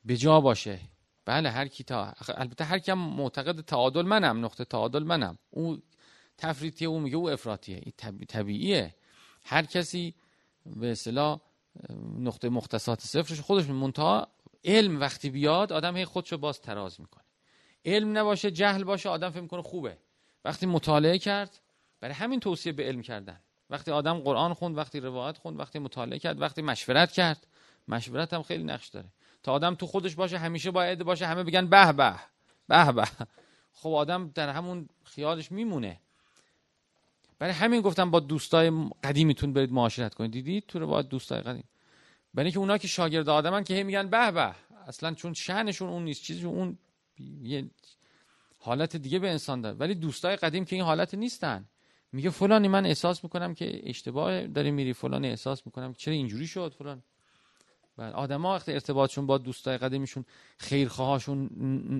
بجا 0.08 0.40
باشه. 0.40 0.80
بله 1.26 1.50
هر 1.50 1.68
کی 1.68 1.84
تا 1.84 2.14
البته 2.28 2.64
هر 2.64 2.78
کی 2.78 2.92
معتقد 2.92 3.60
تعادل 3.60 4.02
منم 4.02 4.44
نقطه 4.44 4.64
تعادل 4.64 5.02
منم. 5.02 5.38
او 5.50 5.78
تفریطیه 6.38 6.88
او 6.88 7.00
میگه 7.00 7.16
او 7.16 7.30
افراطیه. 7.30 7.76
این 7.76 8.26
طبیعیه. 8.28 8.94
هر 9.44 9.64
کسی 9.64 10.14
به 10.66 10.90
اصطلاح 10.90 11.40
نقطه 12.18 12.48
مختصات 12.48 13.00
صفرش 13.00 13.40
خودش 13.40 13.68
منتها 13.68 14.28
علم 14.64 15.00
وقتی 15.00 15.30
بیاد 15.30 15.72
آدم 15.72 15.96
هی 15.96 16.04
خودشو 16.04 16.38
باز 16.38 16.60
تراز 16.60 17.00
می‌کنه. 17.00 17.24
علم 17.84 18.18
نباشه 18.18 18.50
جهل 18.50 18.84
باشه 18.84 19.08
آدم 19.08 19.30
فکر 19.30 19.40
می‌کنه 19.40 19.62
خوبه. 19.62 19.98
وقتی 20.44 20.66
مطالعه 20.66 21.18
کرد 21.18 21.60
برای 22.00 22.14
همین 22.14 22.40
توصیه 22.40 22.72
به 22.72 22.82
علم 22.82 23.02
کردن. 23.02 23.40
وقتی 23.70 23.90
آدم 23.90 24.18
قرآن 24.18 24.54
خوند 24.54 24.76
وقتی 24.76 25.00
روایت 25.00 25.38
خوند 25.38 25.60
وقتی 25.60 25.78
مطالعه 25.78 26.18
کرد 26.18 26.40
وقتی 26.40 26.62
مشورت 26.62 27.12
کرد 27.12 27.46
مشورت 27.88 28.34
هم 28.34 28.42
خیلی 28.42 28.64
نقش 28.64 28.88
داره. 28.88 29.08
تا 29.46 29.52
آدم 29.52 29.74
تو 29.74 29.86
خودش 29.86 30.14
باشه 30.14 30.38
همیشه 30.38 30.70
باید 30.70 31.04
باشه 31.04 31.26
همه 31.26 31.42
بگن 31.42 31.66
به 31.66 31.92
به 31.92 32.14
به 32.68 32.92
به. 32.92 33.04
خب 33.72 33.90
آدم 33.90 34.30
در 34.34 34.48
همون 34.48 34.88
خیالش 35.04 35.52
میمونه. 35.52 36.00
برای 37.38 37.52
همین 37.52 37.80
گفتم 37.80 38.10
با 38.10 38.20
دوستای 38.20 38.72
قدیمیتون 39.04 39.52
برید 39.52 39.72
معاشرت 39.72 40.14
کنید. 40.14 40.30
دیدید 40.30 40.66
تو 40.66 40.78
رو 40.78 40.86
با 40.86 41.02
دوستای 41.02 41.40
قدیم. 41.40 41.64
برای 42.34 42.46
اینکه 42.46 42.58
اونا 42.58 42.78
که 42.78 42.88
شاگرد 42.88 43.28
آدمن 43.28 43.64
که 43.64 43.74
هی 43.74 43.82
میگن 43.82 44.08
به 44.08 44.30
به. 44.30 44.54
اصلا 44.86 45.14
چون 45.14 45.34
شأنشون 45.34 45.88
اون 45.88 46.04
نیست 46.04 46.22
چیزشون 46.22 46.54
اون 46.54 46.78
یه 47.42 47.70
حالت 48.58 48.96
دیگه 48.96 49.18
به 49.18 49.30
انسان 49.30 49.60
داره. 49.60 49.76
ولی 49.76 49.94
دوستای 49.94 50.36
قدیم 50.36 50.64
که 50.64 50.76
این 50.76 50.84
حالت 50.84 51.14
نیستن. 51.14 51.68
میگه 52.12 52.30
فلانی 52.30 52.68
من 52.68 52.86
احساس 52.86 53.24
می‌کنم 53.24 53.54
که 53.54 53.80
اشتباه 53.84 54.46
داری 54.46 54.70
میری 54.70 54.92
فلانی 54.92 55.28
احساس 55.28 55.66
می‌کنم 55.66 55.94
چرا 55.94 56.14
اینجوری 56.14 56.46
شد 56.46 56.74
فلان. 56.78 57.02
بله. 57.96 58.12
آدما 58.12 58.54
وقتی 58.54 58.72
ارتباطشون 58.72 59.26
با 59.26 59.38
دوستای 59.38 59.78
قدیمیشون 59.78 60.24
خیرخواهاشون 60.58 61.50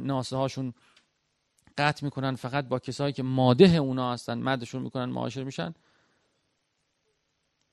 ناسه 0.06 0.36
هاشون 0.36 0.74
قطع 1.78 2.04
می‌کنن 2.04 2.34
فقط 2.34 2.68
با 2.68 2.78
کسایی 2.78 3.12
که 3.12 3.22
ماده 3.22 3.76
اونا 3.76 4.12
هستن 4.12 4.38
مدشون 4.38 4.82
می‌کنن 4.82 5.04
معاشر 5.04 5.44
میشن 5.44 5.74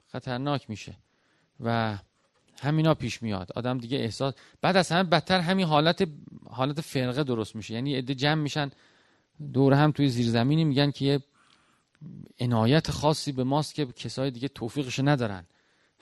خطرناک 0.08 0.70
میشه. 0.70 0.98
و 1.60 1.98
همینا 2.62 2.94
پیش 2.94 3.24
میاد. 3.24 3.52
آدم 3.56 3.78
دیگه 3.78 3.98
احساس 3.98 4.34
بعد 4.62 4.78
از 4.78 4.92
همه 4.92 5.04
بدتر 5.04 5.40
همین 5.40 5.66
حالت 5.66 6.08
حالت 6.50 6.82
فرقه 6.82 7.24
درست 7.24 7.56
میشه. 7.56 7.74
یعنی 7.74 7.96
عده 7.96 8.16
جمع 8.16 8.42
میشن 8.42 8.72
دور 9.54 9.74
هم 9.74 9.92
توی 9.92 10.10
زیرزمینی 10.10 10.64
میگن 10.64 10.92
که 10.92 11.06
یه 11.06 11.24
عنایت 12.40 12.92
خاصی 12.92 13.32
به 13.32 13.44
ماست 13.44 13.76
که 13.76 13.86
کسای 13.86 14.32
دیگه 14.32 14.48
توفیقش 14.48 15.00
ندارن. 15.00 15.46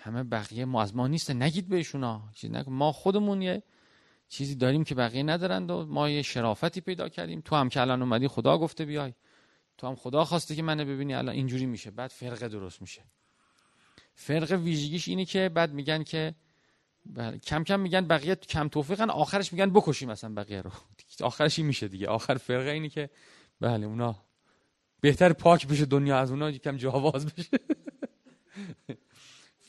همه 0.01 0.23
بقیه 0.23 0.65
ما 0.65 0.81
از 0.81 0.95
ما 0.95 1.07
نیستن. 1.07 1.41
نگید 1.41 1.69
بهشون 1.69 2.21
ما 2.67 2.91
خودمون 2.91 3.41
یه 3.41 3.63
چیزی 4.29 4.55
داریم 4.55 4.83
که 4.83 4.95
بقیه 4.95 5.23
ندارند 5.23 5.71
و 5.71 5.85
ما 5.85 6.09
یه 6.09 6.21
شرافتی 6.21 6.81
پیدا 6.81 7.09
کردیم. 7.09 7.41
تو 7.41 7.55
هم 7.55 7.69
که 7.69 7.81
الان 7.81 8.01
اومدی 8.01 8.27
خدا 8.27 8.57
گفته 8.57 8.85
بیای. 8.85 9.13
تو 9.77 9.87
هم 9.87 9.95
خدا 9.95 10.25
خواسته 10.25 10.55
که 10.55 10.63
منو 10.63 10.85
ببینی. 10.85 11.13
الان 11.13 11.35
اینجوری 11.35 11.65
میشه. 11.65 11.91
بعد 11.91 12.11
فرقه 12.11 12.47
درست 12.47 12.81
میشه. 12.81 13.01
فرقه 14.13 14.55
ویژگیش 14.55 15.07
اینه 15.07 15.25
که 15.25 15.49
بعد 15.49 15.73
میگن 15.73 16.03
که 16.03 16.35
بله 17.05 17.37
کم 17.37 17.63
کم 17.63 17.79
میگن 17.79 18.07
بقیه 18.07 18.35
کم 18.35 18.67
توفیقن. 18.67 19.09
آخرش 19.09 19.53
میگن 19.53 19.69
بکشیم 19.69 20.11
مثلا 20.11 20.33
بقیه 20.33 20.61
رو. 20.61 20.71
آخرش 21.21 21.59
این 21.59 21.67
میشه 21.67 21.87
دیگه. 21.87 22.07
آخر 22.07 22.35
فرقه 22.35 22.69
اینه 22.69 22.89
که 22.89 23.09
بله 23.59 23.85
اونا 23.85 24.15
بهتر 25.01 25.33
پاک 25.33 25.67
بشه 25.67 25.85
دنیا 25.85 26.17
از 26.19 26.31
اونا 26.31 26.51
کم 26.51 26.77
جاواز 26.77 27.25
بشه. 27.25 27.59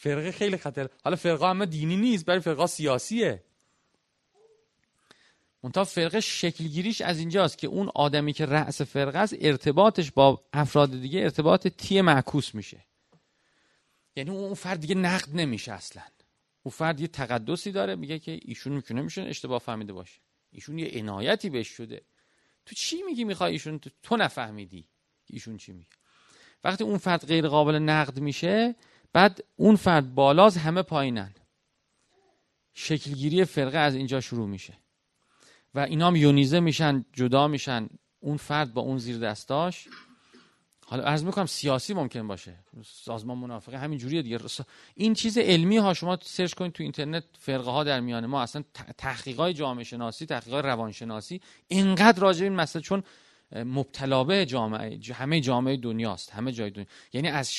فرقه 0.02 0.32
خیلی 0.32 0.56
خطر. 0.56 0.88
حالا 1.04 1.16
فرقه 1.16 1.46
هم 1.46 1.64
دینی 1.64 1.96
نیست 1.96 2.24
برای 2.24 2.40
فرقه 2.40 2.66
سیاسیه. 2.66 3.42
منتها 5.62 5.84
فرقه 5.84 6.20
شکلگیریش 6.20 7.00
از 7.00 7.18
اینجاست 7.18 7.58
که 7.58 7.66
اون 7.66 7.90
آدمی 7.94 8.32
که 8.32 8.46
رأس 8.46 8.82
فرقه 8.82 9.18
است 9.18 9.34
ارتباطش 9.40 10.10
با 10.10 10.44
افراد 10.52 10.90
دیگه 10.90 11.20
ارتباط 11.20 11.68
تی 11.68 12.00
معکوس 12.00 12.54
میشه. 12.54 12.84
یعنی 14.16 14.30
اون 14.30 14.54
فرد 14.54 14.80
دیگه 14.80 14.94
نقد 14.94 15.28
نمیشه 15.34 15.72
اصلا. 15.72 16.02
اون 16.62 16.72
فرد 16.72 17.00
یه 17.00 17.06
تقدسی 17.06 17.72
داره 17.72 17.94
میگه 17.94 18.18
که 18.18 18.40
ایشون 18.42 18.72
می‌تونه 18.72 19.02
میشون 19.02 19.26
اشتباه 19.26 19.58
فهمیده 19.58 19.92
باشه. 19.92 20.20
ایشون 20.50 20.78
یه 20.78 21.00
عنایتی 21.00 21.50
بهش 21.50 21.68
شده. 21.68 22.02
تو 22.66 22.74
چی 22.74 23.02
میگی 23.02 23.24
می‌خوای 23.24 23.52
ایشون؟ 23.52 23.78
تو, 23.78 23.90
تو 24.02 24.16
نفهمیدی 24.16 24.88
ایشون 25.26 25.56
چی 25.56 25.72
میگه. 25.72 25.96
وقتی 26.64 26.84
اون 26.84 26.98
فرد 26.98 27.26
غیر 27.26 27.48
قابل 27.48 27.74
نقد 27.74 28.20
میشه 28.20 28.74
بعد 29.12 29.44
اون 29.56 29.76
فرد 29.76 30.14
بالاز 30.14 30.56
همه 30.56 30.82
پایینن. 30.82 31.34
شکلگیری 32.74 33.44
فرقه 33.44 33.78
از 33.78 33.94
اینجا 33.94 34.20
شروع 34.20 34.48
میشه. 34.48 34.74
و 35.74 35.80
اینا 35.80 36.06
هم 36.06 36.16
یونیزه 36.16 36.60
میشن 36.60 37.04
جدا 37.12 37.48
میشن. 37.48 37.88
اون 38.20 38.36
فرد 38.36 38.74
با 38.74 38.82
اون 38.82 38.98
زیر 38.98 39.18
دستاش. 39.18 39.88
حالا 40.86 41.04
عرض 41.04 41.24
می‌کنم 41.24 41.46
سیاسی 41.46 41.94
ممکن 41.94 42.28
باشه. 42.28 42.58
سازمان 42.84 43.38
منافقه 43.38 43.78
همین 43.78 43.98
جوریه 43.98 44.22
دیگه. 44.22 44.38
این 44.94 45.14
چیز 45.14 45.38
علمی 45.38 45.76
ها 45.76 45.94
شما 45.94 46.18
سرچ 46.22 46.54
کنید 46.54 46.72
تو 46.72 46.82
اینترنت 46.82 47.24
فرقه 47.38 47.70
ها 47.70 47.84
در 47.84 48.00
میان 48.00 48.26
ما 48.26 48.42
اصلا 48.42 48.64
تحقیقات 48.98 49.54
جامعه 49.54 49.84
شناسی 49.84 50.26
تحقیقات 50.26 50.64
روانشناسی 50.64 51.40
اینقدر 51.68 52.20
راجع 52.20 52.44
این 52.44 52.52
مسئله 52.52 52.82
چون 52.82 53.02
مبتلا 53.54 54.44
جامعه 54.44 55.00
همه 55.14 55.40
جامعه 55.40 55.76
دنیاست 55.76 56.30
همه 56.30 56.52
جای 56.52 56.70
دنیا. 56.70 56.86
یعنی 57.12 57.28
از 57.28 57.52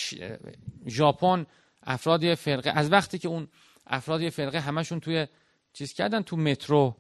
ژاپن 0.88 1.46
افراد 1.84 2.36
فرقه 2.36 2.70
از 2.70 2.92
وقتی 2.92 3.18
که 3.18 3.28
اون 3.28 3.48
افراد 3.88 4.30
فرقه 4.30 4.60
همشون 4.60 5.00
توی 5.00 5.28
چیز 5.74 5.94
کردن 5.94 6.22
تو 6.22 6.38
مترو 6.38 6.96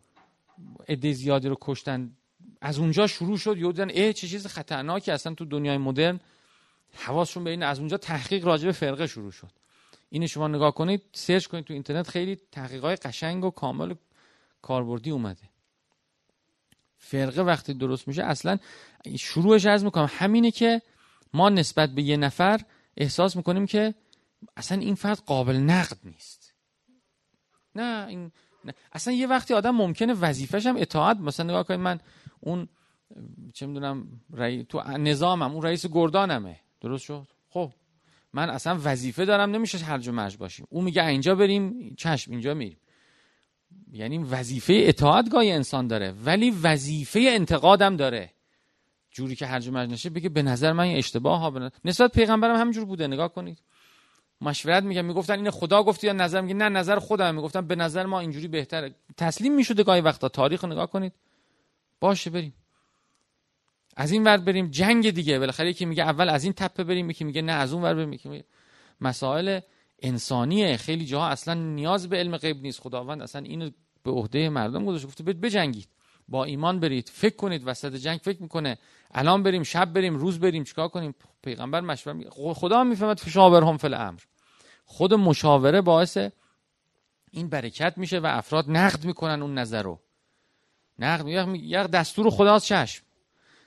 عده 0.89 1.13
زیادی 1.13 1.47
رو 1.47 1.58
کشتن. 1.62 2.12
از 2.62 2.79
اونجا 2.79 3.08
شروع 3.08 3.38
شد 3.38 3.58
یهو 3.58 3.71
دیدن 3.71 3.91
اه 3.93 4.13
چه 4.13 4.27
چیز 4.27 4.47
خطرناکی 4.47 5.12
اصلا 5.12 5.34
تو 5.34 5.45
دنیای 5.45 5.77
مدرن. 5.77 6.19
حواسشون 6.93 7.43
به 7.43 7.49
این 7.49 7.63
از 7.63 7.79
اونجا 7.79 7.97
تحقیق 7.97 8.45
راجع 8.45 8.65
به 8.65 8.71
فرقه 8.71 9.08
شروع 9.08 9.32
شد. 9.32 9.51
اینو 10.10 10.27
شما 10.27 10.47
نگاه 10.47 10.73
کنید 10.73 11.01
سرچ 11.12 11.47
کنید 11.47 11.65
تو 11.65 11.73
اینترنت 11.73 12.08
خیلی 12.08 12.38
تحقیقات 12.51 13.06
قشنگ 13.06 13.45
و 13.45 13.49
کامل 13.49 13.93
کاربردی 14.62 15.12
اومده. 15.12 15.53
فرقه 17.04 17.42
وقتی 17.42 17.74
درست 17.74 18.08
میشه 18.08 18.24
اصلا 18.24 18.58
شروعش 19.20 19.66
از 19.66 19.84
می‌کنم 19.84 20.10
همینه 20.12 20.52
که 20.52 20.82
ما 21.34 21.50
نسبت 21.50 21.89
به 21.89 22.02
یه 22.02 22.18
نفر 22.18 22.62
احساس 22.98 23.36
می‌کنیم 23.36 23.66
که 23.66 23.94
اصلا 24.58 24.78
این 24.78 24.96
فرد 24.96 25.20
قابل 25.26 25.56
نقد 25.56 25.98
نیست. 26.04 26.54
نه 27.76 28.08
این 28.08 28.32
نه. 28.66 28.74
اصلا 28.94 29.13
یه 29.13 29.28
وقتی 29.28 29.54
آدم 29.54 29.76
ممکنه 29.76 30.13
وظیفش 30.13 30.66
هم 30.66 30.76
اطاعت 30.78 31.18
مثلا 31.18 31.46
نگاه 31.46 31.63
کنید 31.63 31.80
من 31.80 32.00
اون 32.39 32.68
چه 33.54 33.66
می‌دونم 33.66 34.08
رئی... 34.34 34.63
تو 34.63 34.82
نظامم 34.82 35.54
اون 35.54 35.62
رئیس 35.62 35.86
گردانمه. 35.86 36.60
درست 36.82 37.04
شد؟ 37.04 37.28
خب. 37.50 37.72
من 38.34 38.50
اصلا 38.50 38.80
وظیفه 38.84 39.26
دارم 39.26 39.52
نمیشه 39.52 39.78
هرج 39.78 40.08
و 40.08 40.12
مرج 40.12 40.38
باشیم. 40.38 40.68
اون 40.70 40.84
میگه 40.84 41.06
اینجا 41.06 41.36
بریم 41.36 41.96
چشم 41.98 42.32
اینجا 42.32 42.54
میریم. 42.54 42.78
یعنی 43.92 44.18
وظیفه 44.18 44.74
اطاعت 44.78 45.30
گاهی 45.30 45.52
انسان 45.52 45.88
داره 45.88 46.12
ولی 46.26 46.52
وظیفه 46.52 47.20
انتقادم 47.20 47.96
داره. 47.96 48.30
جوری 49.12 49.36
که 49.36 49.46
هرج 49.46 49.68
و 49.68 49.72
مرج 49.72 49.90
نشه 49.90 50.10
بگه 50.10 50.30
به 50.30 50.42
نظر 50.42 50.74
من 50.74 50.88
اشتباه 50.88 51.40
ها 51.40 51.72
نسبت 51.86 52.12
پیغمبرم 52.12 52.56
همینجور 52.56 52.86
بوده 52.86 53.08
نگاه 53.08 53.34
کنید. 53.34 53.60
مشورت 54.42 54.84
میگم 54.84 55.06
می‌گفتن 55.06 55.34
این 55.34 55.50
خدا 55.50 55.84
گفتی 55.84 56.08
یا 56.08 56.14
نظر 56.14 56.42
میگه 56.42 56.54
نه 56.54 56.70
نظر 56.70 57.00
خودم. 57.00 57.36
می‌گفتن 57.36 57.68
به 57.68 57.76
نظر 57.76 58.06
ما 58.06 58.20
اینجوری 58.20 58.48
بهتره. 58.48 58.96
تسلیم 59.18 59.56
می‌شده 59.56 59.84
گاهی 59.84 60.02
وقتا. 60.02 60.30
تاریخ 60.30 60.66
نگاه 60.66 60.90
کنید. 60.90 61.14
باشه 62.00 62.30
بریم. 62.30 62.54
از 63.96 64.12
این 64.12 64.24
ور 64.24 64.38
بریم. 64.38 64.68
جنگ 64.68 65.10
دیگه. 65.10 65.40
بالاخره 65.40 65.70
یکی 65.70 65.86
میگه 65.86 66.04
اول 66.04 66.30
از 66.30 66.44
این 66.44 66.54
تپه 66.54 66.84
بریم 66.84 67.10
یکی 67.10 67.24
میگه 67.24 67.42
نه 67.42 67.52
از 67.52 67.74
اون 67.74 67.84
ور 67.84 67.94
بریم 67.94 68.14
یکی 68.14 68.44
مسائل 69.02 69.60
انسانیه. 70.04 70.78
خیلی 70.78 71.06
جاها 71.06 71.28
اصلا 71.28 71.54
نیاز 71.54 72.10
به 72.10 72.18
علم 72.18 72.38
غیب 72.38 72.62
نیست. 72.62 72.82
خداوند 72.82 73.22
اصلا 73.22 73.42
اینو 73.42 73.70
به 74.04 74.12
عهده 74.12 74.50
مردم 74.50 74.86
گذاشته. 74.86 75.08
گفته 75.08 75.24
بجنگید. 75.24 75.88
با 76.28 76.44
ایمان 76.44 76.80
برید. 76.80 77.10
فکر 77.13 77.36
کنید. 77.36 77.62
وسط 77.66 77.96
جنگ 77.96 78.20
فکر 78.20 78.42
می‌کنه. 78.42 78.78
الان 79.12 79.44
بریم 79.44 79.63
شب 79.63 79.94
بریم 79.94 80.16
روز 80.16 80.39
بریم. 80.39 80.63
چیکار 80.63 80.88
کنیم؟ 80.88 81.16
پیغمبر 81.44 81.82
مشوره 81.82 82.18
می... 82.18 82.26
خدا 82.54 82.84
می‌فهمد 82.84 83.20
فشاورهم 83.20 83.78
فل 83.78 83.94
امر 83.94 84.20
خود 84.86 85.13
مشاوره 85.13 85.82
باعث 85.82 86.18
این 87.32 87.50
برکت 87.50 87.94
میشه 87.98 88.20
و 88.20 88.26
افراد 88.26 88.66
نقد 88.72 89.06
می‌کنن 89.06 89.42
اون 89.42 89.58
نظر 89.58 89.82
رو. 89.82 90.00
نقد 91.00 91.28
یک 91.56 91.74
دستور 91.74 92.30
خداست 92.30 92.66
چشم. 92.66 93.04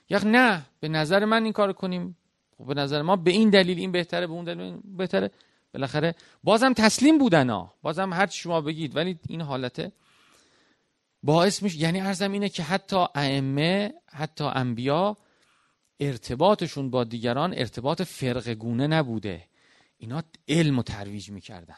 یک 0.09 0.23
نه. 0.25 0.65
به 0.79 0.87
نظر 0.87 1.25
من 1.25 1.43
این 1.43 1.53
کار 1.53 1.73
کنیم. 1.73 2.17
خب 2.57 2.65
به 2.65 2.73
نظر 2.73 3.01
ما 3.01 3.15
به 3.15 3.31
این 3.31 3.49
دلیل 3.49 3.77
این 3.77 3.91
بهتره 3.91 4.27
به 4.27 4.33
اون 4.33 4.43
دلیل 4.43 4.77
بهتره. 4.97 5.31
بالاخره 5.73 6.15
بازم 6.43 6.73
تسلیم 6.73 7.17
بودن 7.17 7.49
ها. 7.49 7.73
بازم 7.81 8.13
هر 8.13 8.27
شما 8.27 8.61
بگید. 8.61 8.95
ولی 8.95 9.19
این 9.29 9.41
حالته. 9.41 9.91
باعث 11.23 11.63
میشه 11.63 11.77
یعنی 11.77 12.01
ارزم 12.01 12.31
اینه 12.31 12.49
که 12.49 12.63
حتی 12.63 13.05
ائمه 13.15 13.93
حتی 14.11 14.43
انبیا 14.43 15.17
ارتباطشون 15.99 16.89
با 16.89 17.03
دیگران 17.03 17.53
ارتباط 17.53 18.01
فرقگونه 18.01 18.87
نبوده. 18.87 19.43
اینا 19.97 20.23
علم 20.47 20.79
و 20.79 20.83
ترویج 20.83 21.29
می‌کردن. 21.29 21.75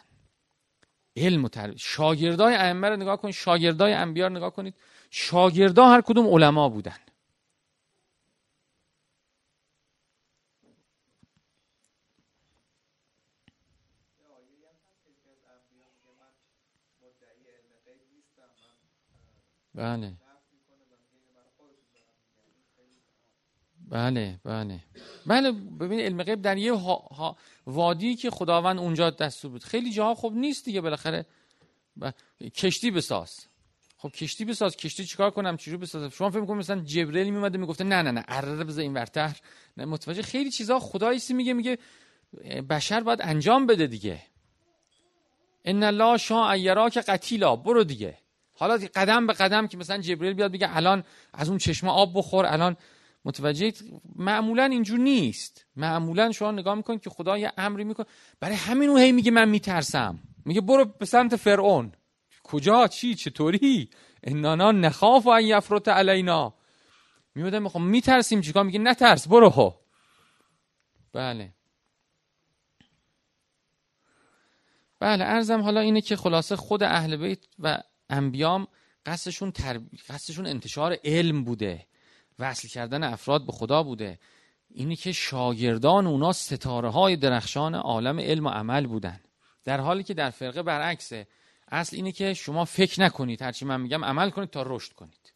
علم 1.15 1.45
و 1.45 1.49
ترویج. 1.49 1.81
شاگردای 1.81 2.55
ائمه 2.55 2.89
رو 2.89 2.95
نگاه 2.95 3.17
کنید 3.17 3.33
شاگردای 3.33 3.93
انبیا 3.93 4.27
رو 4.27 4.33
نگاه 4.33 4.53
کنید. 4.53 4.75
شاگردا 5.09 5.89
هر 5.89 6.01
کدوم 6.01 6.27
علما 6.27 6.69
بودن. 6.69 6.97
بله. 19.75 20.13
بله 23.89 24.39
بله. 24.43 24.79
بله 25.25 25.51
ببین 25.51 25.99
علم 25.99 26.23
غیب 26.23 26.41
در 26.41 26.57
یه 26.57 26.73
ها 26.73 27.37
وادی 27.65 28.15
که 28.15 28.29
خداوند 28.29 28.79
اونجا 28.79 29.09
دستور 29.09 29.51
بود 29.51 29.63
خیلی 29.63 29.91
جاها 29.91 30.15
خب 30.15 30.33
نیست 30.35 30.65
دیگه 30.65 30.81
بالاخره. 30.81 31.25
کشتی 32.55 32.91
بساز. 32.91 33.47
خب 33.97 34.09
کشتی 34.09 34.45
بساز. 34.45 34.77
کشتی 34.77 35.05
چیکار 35.05 35.31
کنم؟ 35.31 35.57
چجوری 35.57 35.77
بساز 35.77 36.13
شما 36.13 36.29
فکر 36.29 36.39
می‌کنید 36.39 36.59
مثلا 36.59 36.79
جبرئیل 36.79 37.29
میومده 37.29 37.57
می‌گفته 37.57 37.83
نه 37.83 38.01
نه 38.01 38.11
نه. 38.11 38.25
ارره 38.27 38.63
بذار 38.63 38.81
این 38.81 38.93
ورتر. 38.93 39.37
نه 39.77 39.85
متوجه. 39.85 40.21
خیلی 40.21 40.51
چیزا 40.51 40.79
خدایی 40.79 41.19
میگه؟ 41.29 41.53
میگه 41.53 41.77
بشر 42.69 42.99
باید 42.99 43.19
انجام 43.21 43.67
بده 43.67 43.87
دیگه. 43.87 44.21
ان 45.65 45.83
الله 45.83 46.17
شاء 46.17 46.89
که 46.89 47.01
قتیلا. 47.01 47.55
برو 47.55 47.83
دیگه. 47.83 48.17
حالا 48.59 48.79
قدم 48.95 49.27
به 49.27 49.33
قدم 49.33 49.67
که 49.67 49.77
مثلا 49.77 49.97
جبرئیل 49.97 50.33
بیاد 50.33 50.51
بگه 50.51 50.77
الان 50.77 51.03
از 51.33 51.49
اون 51.49 51.57
چشمه 51.57 51.89
آب 51.89 52.17
بخور 52.17 52.45
الان 52.45 52.77
متوجه 53.25 53.73
معمولا 54.15 54.63
اینجور 54.63 54.99
نیست. 54.99 55.65
معمولا 55.75 56.31
شما 56.31 56.51
نگاه 56.51 56.75
می‌کنید 56.75 57.01
که 57.01 57.09
خدا 57.09 57.37
یه 57.37 57.51
امری 57.57 57.83
می‌کنه. 57.83 58.05
برای 58.39 58.55
همین 58.55 58.97
هی 58.97 59.11
میگه 59.11 59.31
من 59.31 59.49
میترسم. 59.49 60.19
میگه 60.45 60.61
برو 60.61 60.85
به 60.85 61.05
سمت 61.05 61.35
فرعون. 61.35 61.91
کجا؟ 62.43 62.87
چی؟ 62.87 63.15
چطوری؟ 63.15 63.89
انانا 64.23 64.71
نخاف 64.71 65.27
و 65.27 65.41
یفرط 65.41 65.87
علینا 65.87 66.53
میوده 67.35 67.59
می‌خوام 67.59 67.87
میترسیم 67.87 68.41
چیکار؟ 68.41 68.63
میگه 68.63 68.79
نترس 68.79 69.27
برو 69.27 69.49
ها 69.49 69.79
بله. 71.13 71.53
بله 74.99 75.25
ارزم 75.25 75.61
حالا 75.61 75.79
اینه 75.79 76.01
که 76.01 76.15
خلاصه 76.15 76.55
خود 76.55 76.83
اهل 76.83 77.15
بیت 77.15 77.39
و 77.59 77.77
انبیام 78.09 78.67
قصدشون, 79.05 79.51
تر... 79.51 79.81
قصدشون 80.09 80.45
انتشار 80.45 80.97
علم 81.03 81.43
بوده. 81.43 81.85
وصل 82.39 82.67
کردن 82.67 83.03
افراد 83.03 83.45
به 83.45 83.51
خدا 83.51 83.83
بوده. 83.83 84.19
اینی 84.69 84.95
که 84.95 85.11
شاگردان 85.11 86.07
اونا 86.07 86.33
ستاره 86.33 86.89
های 86.89 87.15
درخشان 87.15 87.75
عالم 87.75 88.19
علم 88.19 88.45
و 88.45 88.49
عمل 88.49 88.87
بودن. 88.87 89.19
در 89.65 89.79
حالی 89.79 90.03
که 90.03 90.13
در 90.13 90.29
فرقه 90.29 90.63
برعکسه. 90.63 91.27
اصل 91.71 91.95
اینه 91.95 92.11
که 92.11 92.33
شما 92.33 92.65
فکر 92.65 93.01
نکنید. 93.01 93.41
هرچی 93.41 93.65
من 93.65 93.81
میگم 93.81 94.05
عمل 94.05 94.29
کنید 94.29 94.49
تا 94.49 94.63
رشد 94.67 94.93
کنید. 94.93 95.33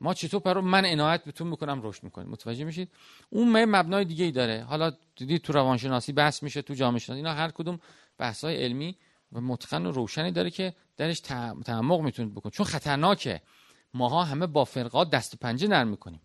ما 0.00 0.14
چطور 0.14 0.40
پرو 0.40 0.62
من 0.62 0.84
عنایت 0.84 1.24
بهتون 1.24 1.46
می‌کنم 1.46 1.80
رشد 1.82 2.02
می‌کنید. 2.02 2.28
متوجه 2.28 2.64
میشید؟ 2.64 2.90
اون 3.30 3.64
مبنای 3.64 4.04
دیگه 4.04 4.24
ای 4.24 4.30
داره. 4.30 4.62
حالا 4.62 4.92
دیدید 5.16 5.42
تو 5.42 5.52
روانشناسی 5.52 6.12
بحث 6.12 6.42
میشه 6.42 6.62
تو 6.62 6.74
جامعه 6.74 6.98
شناسی 6.98 7.18
اینا 7.18 7.32
هر 7.32 7.50
کدوم 7.50 7.80
بحث 8.18 8.44
های 8.44 8.56
علمی 8.64 8.96
و 9.34 9.40
متقن 9.40 9.86
و 9.86 9.92
روشنی 9.92 10.32
داره 10.32 10.50
که 10.50 10.74
درش 10.96 11.20
تعمق 11.64 12.00
می‌تونید 12.00 12.34
بکنید. 12.34 12.52
چون 12.52 12.66
خطرناکه. 12.66 13.40
ماها 13.94 14.24
همه 14.24 14.46
با 14.46 14.64
فرقات 14.64 15.10
دست 15.10 15.34
و 15.34 15.36
پنجه 15.40 15.68
نرم 15.68 15.88
می‌کنیم. 15.88 16.20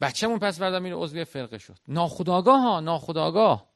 بچه‌مون 0.00 0.38
پس 0.38 0.58
فردا 0.58 0.80
میره 0.80 0.96
عضو 0.96 1.24
فرقه 1.24 1.58
شد. 1.58 1.78
ناخداگاه 1.88 2.60
ها 2.60 2.80
ناخداگاه 2.80 3.74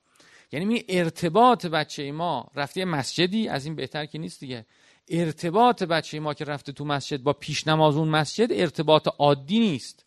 یعنی 0.53 0.65
می 0.65 0.85
ارتباط 0.89 1.67
بچه 1.67 2.13
ما 2.13 2.51
رفته 2.55 2.85
مسجدی 2.85 3.49
از 3.49 3.65
این 3.65 3.75
بهتر 3.75 4.07
که 4.07 4.19
نیست 4.19 4.41
دیگه. 4.41 4.67
ارتباط 5.09 5.83
بچه 5.83 6.21
ما 6.21 6.35
که 6.35 6.45
رفته 6.45 6.73
تو 6.73 6.85
مسجد 6.85 7.23
با 7.23 7.33
پیش 7.33 7.67
نماز 7.67 7.97
اون 7.97 8.09
مسجد 8.09 8.53
ارتباط 8.53 9.09
عادی 9.19 9.61
نیست. 9.61 10.07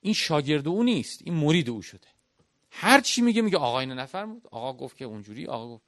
این 0.00 0.14
شاگرد 0.14 0.68
او 0.68 0.82
نیست 0.82 1.20
این 1.24 1.34
مرید 1.34 1.70
او 1.70 1.82
شده. 1.82 2.08
هر 2.70 3.00
چی 3.00 3.22
میگه 3.22 3.42
میگه 3.42 3.58
آقا 3.58 3.80
اینو 3.80 3.94
نفرمود. 3.94 4.42
آقا 4.50 4.72
گفت 4.72 4.96
که 4.96 5.04
اونجوری 5.04 5.46
آقا 5.46 5.68
گفت 5.68 5.85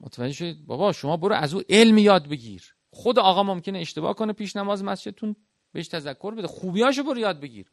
متوجه 0.00 0.32
شدید 0.32 0.66
بابا 0.66 0.92
شما 0.92 1.16
برو 1.16 1.34
از 1.34 1.54
او 1.54 1.62
علم 1.68 1.98
یاد 1.98 2.28
بگیر. 2.28 2.74
خود 2.90 3.18
آقا 3.18 3.42
ممکنه 3.42 3.78
اشتباه 3.78 4.14
کنه 4.14 4.32
پیش 4.32 4.56
نماز 4.56 4.84
مسجدتون 4.84 5.36
بهش 5.72 5.88
تذکر 5.88 6.34
بده. 6.34 6.46
خوبیاشو 6.46 7.02
برو 7.02 7.18
یاد 7.18 7.40
بگیر. 7.40 7.66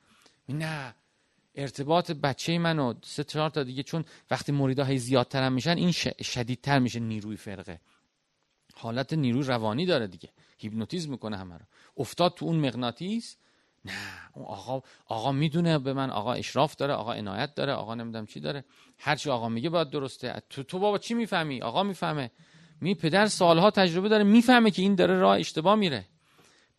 نه 0.49 0.95
ارتباط 1.55 2.11
بچه 2.11 2.57
منو 2.57 2.93
سه 3.03 3.23
چهار 3.23 3.49
تا 3.49 3.63
دیگه 3.63 3.83
چون 3.83 4.05
وقتی 4.31 4.51
مریدا 4.51 4.83
هی 4.83 4.97
زیادتر 4.97 5.49
میشن 5.49 5.77
این 5.77 5.91
شدیدتر 6.21 6.79
میشه 6.79 6.99
نیروی 6.99 7.37
فرقه. 7.37 7.81
حالت 8.73 9.13
نیروی 9.13 9.43
روانی 9.43 9.85
داره 9.85 10.07
دیگه. 10.07 10.29
هیپنوتیزم 10.57 11.11
می‌کنه 11.11 11.37
همه 11.37 11.57
رو. 11.57 11.65
افتاد 11.97 12.33
تو 12.33 12.45
اون 12.45 12.55
مغناطیس 12.55 13.37
نه 13.87 14.29
اون 14.33 14.45
آقا 14.45 14.81
آقا 15.05 15.31
می‌دونه 15.31 15.79
به 15.79 15.93
من 15.93 16.09
آقا 16.09 16.33
اشراف 16.33 16.75
داره 16.75 16.93
آقا 16.93 17.13
عنایت 17.13 17.55
داره 17.55 17.73
آقا 17.73 17.95
نمی‌دونم 17.95 18.25
چی 18.25 18.39
داره. 18.39 18.63
هر 18.97 19.15
چی 19.15 19.29
آقا 19.29 19.49
میگه 19.49 19.69
باید 19.69 19.89
درسته. 19.89 20.41
تو 20.49 20.63
تو 20.63 20.79
بابا 20.79 20.97
چی 20.97 21.13
می‌فهمی؟ 21.13 21.61
آقا 21.61 21.83
می‌فهمه. 21.83 22.31
می 22.81 22.95
پدر 22.95 23.27
سالها 23.27 23.71
تجربه 23.71 24.09
داره 24.09 24.23
می‌فهمه 24.23 24.71
که 24.71 24.81
این 24.81 24.95
داره 24.95 25.19
راه 25.19 25.37
اشتباه 25.37 25.75
میره. 25.75 26.05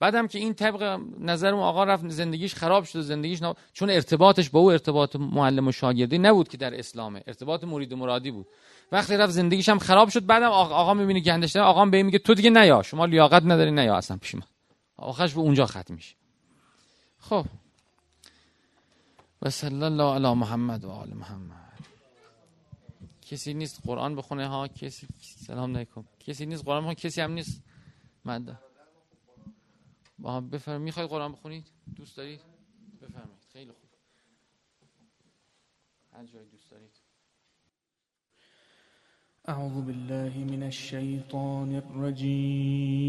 بعدم 0.00 0.26
که 0.26 0.38
این 0.38 0.54
طبق 0.54 1.00
نظر 1.20 1.54
اون 1.54 1.62
آقا 1.62 1.84
رفت 1.84 2.08
زندگیش 2.08 2.54
خراب 2.54 2.84
شد 2.84 3.00
زندگیش 3.00 3.42
نب... 3.42 3.56
چون 3.72 3.90
ارتباطش 3.90 4.50
با 4.50 4.60
او 4.60 4.70
ارتباط 4.70 5.16
معلم 5.16 5.68
و 5.68 5.72
شاگردی 5.72 6.18
نبود 6.18 6.48
که 6.48 6.56
در 6.56 6.78
اسلامه. 6.78 7.22
ارتباط 7.26 7.64
مرید 7.64 7.92
و 7.92 7.96
مرادی 7.96 8.30
بود. 8.30 8.46
وقتی 8.92 9.16
رفت 9.16 9.32
زندگیش 9.32 9.68
هم 9.68 9.78
خراب 9.78 10.08
شد. 10.08 10.26
بعدم 10.26 10.46
آقا, 10.46 10.74
آقا 10.74 10.94
می‌بینه 10.94 11.20
گندش 11.20 11.56
آقا 11.56 11.86
به 11.86 12.02
میگه 12.02 12.18
تو 12.18 12.34
دیگه 12.34 12.50
نیا. 12.50 12.82
شما 12.82 13.04
لیاقت 13.04 13.42
نداری 13.42 13.70
نیا 13.70 13.96
اصلا 13.96 14.16
پیش 14.16 14.34
من. 14.34 14.42
آخرش 14.96 15.34
به 15.34 15.40
اونجا 15.40 15.66
ختم 15.66 15.94
میشه. 15.94 16.14
خب. 17.18 17.46
و 19.42 19.50
صلی 19.50 19.82
الله 19.82 20.14
علی 20.14 20.34
محمد 20.34 20.84
و 20.84 20.90
آل 20.90 21.10
محمد. 21.14 21.78
کسی 23.22 23.54
نیست 23.54 23.80
قرآن 23.86 24.16
بخونه 24.16 24.46
ها 24.46 24.68
کسی 24.68 25.06
سلام 25.20 25.76
علیکم. 25.76 26.04
کسی 26.20 26.46
نیست 26.46 26.64
قرآن 26.64 26.80
بخونه 26.80 26.94
کسی 26.94 27.20
هم 27.20 27.32
نیست. 27.32 27.62
مده 28.24 28.58
با 30.18 30.32
هم 30.32 30.50
بفرمایید. 30.50 30.84
می‌خواید 30.84 31.10
قرآن 31.10 31.32
بخونید؟ 31.32 31.66
دوست 31.96 32.16
دارید؟ 32.16 32.40
بفرمایید. 33.02 33.44
خیلی 33.52 33.72
خوب. 33.72 33.90
هر 36.12 36.24
دوست 36.24 36.70
دارید. 36.70 37.00
أعوذ 39.48 39.72
بالله 39.72 40.38
من 40.38 40.62
الشيطان 40.62 41.74
الرجيم 41.74 43.08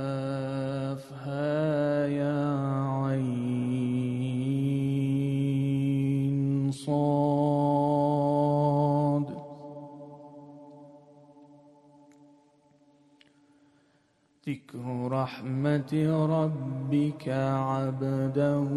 ذكر 15.21 15.31
رحمة 15.31 15.93
ربك 16.25 17.29
عبده 17.29 18.69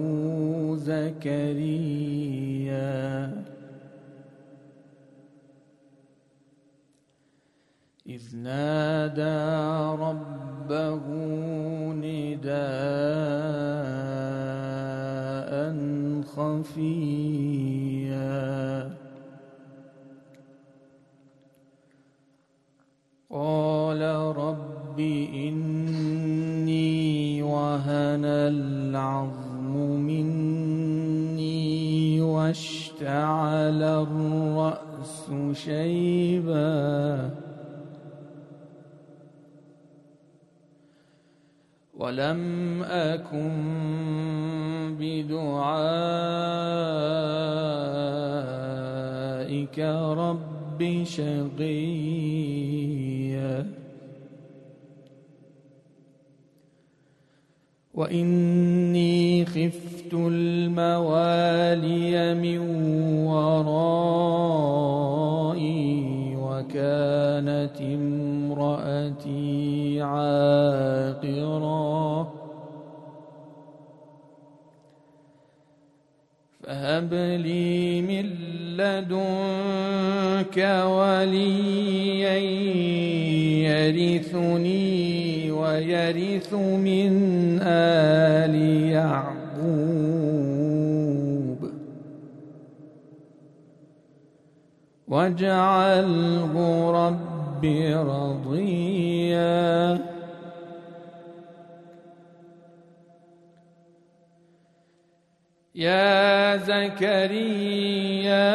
زكريا. 0.76 2.04
إذ 8.07 8.37
نادى 8.37 9.40
ربه 10.02 11.02
نداء 11.92 12.54
خفيا 16.22 17.23
العظم 28.94 29.74
مني 30.07 31.50
واشتعل 32.20 33.83
الرأس 33.83 35.30
شيبا. 35.52 37.30
ولم 41.94 42.83
أكن 42.83 43.50
بدعائك 45.00 45.38
رب 50.18 51.04
شقيا 51.04 52.34
وإني 57.94 59.44
خفت 59.44 60.14
الموالي 60.14 61.54
من 62.35 62.59
ورائي 63.26 64.35
وكانت 66.37 67.80
امرأتي 67.80 69.33
عاقرا 70.02 70.85
فهب 76.62 77.14
لي 77.14 78.02
من 78.02 78.26
لدنك 78.76 80.57
وليا 80.87 82.38
يرثني 83.68 85.34
ويرث 85.74 86.54
من 86.54 87.12
آل 87.62 88.54
يعقوب. 88.90 89.34
واجعله 95.08 96.52
رب 96.90 97.64
رضيا. 98.08 98.94
يا 105.74 106.56
زكريا 106.56 108.54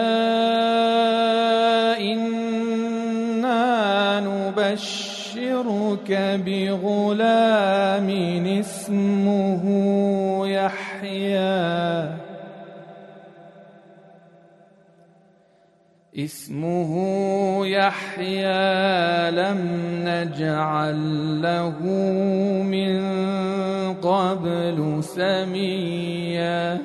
إنا 1.99 2.59
نبشرك 5.49 6.41
بغلام 6.45 8.09
اسمه 8.59 9.63
يحيى. 10.47 12.17
اسمه 16.19 16.91
يحيى 17.67 19.31
لم 19.31 19.59
نجعل 20.05 21.41
له 21.41 21.79
من 22.63 23.01
قبل 23.93 25.03
سميا. 25.03 26.77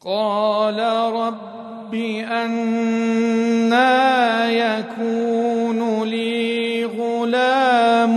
قال 0.00 0.78
رب 1.14 1.55
أنا 2.24 3.86
يكون 4.50 6.02
لي 6.04 6.84
غلام 6.84 8.16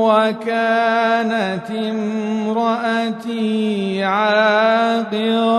وكانت 0.00 1.70
امرأتي 1.70 3.24
عاقرا. 4.04 5.50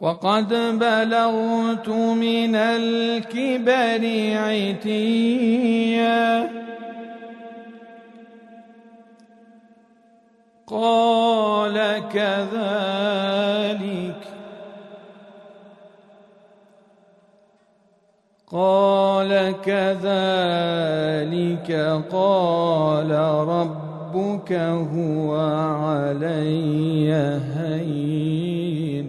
وقد 0.00 0.48
بلغت 0.78 1.88
من 1.88 2.54
الكبر 2.56 4.02
عتيا. 4.36 6.22
قال 10.72 12.02
كذلك. 12.12 13.72
قال 18.52 19.54
كذلك. 19.64 20.72
قال 22.12 23.10
ربك 23.48 24.52
هو 24.96 25.36
علي 25.80 27.12
هين. 27.54 29.08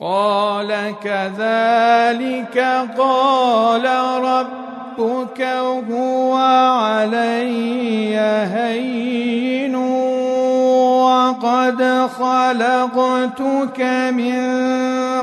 قال 0.00 0.94
كذلك. 1.00 2.58
قال 2.98 3.84
ربك 4.24 4.67
هو 5.00 6.34
علي 6.34 8.18
هين 8.54 9.74
وقد 9.74 11.28
وقد 11.28 11.82
خلقتك 12.08 13.80
من 14.14 14.38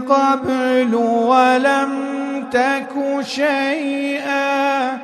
قبل 0.06 0.96
ولم 0.96 1.92
تك 2.52 3.22
شيئا. 3.22 4.98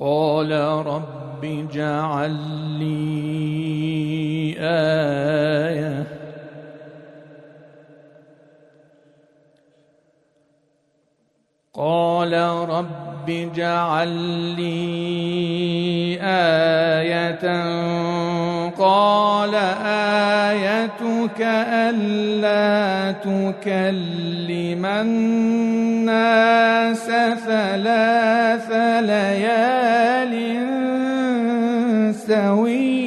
قال 0.00 0.52
رب 0.86 1.44
اجعل 1.44 2.36
لي 2.78 4.56
آية 4.60 5.95
قال 11.78 12.32
رب 12.68 13.30
اجعل 13.30 14.08
لي 14.56 16.18
آية. 16.22 17.46
قال 18.78 19.54
آيتك 19.84 21.40
ألا 21.40 23.12
تكلم 23.12 24.86
الناس 24.86 26.26
ثلاث 27.46 28.72
ليال 29.00 30.34
سويا. 32.26 33.05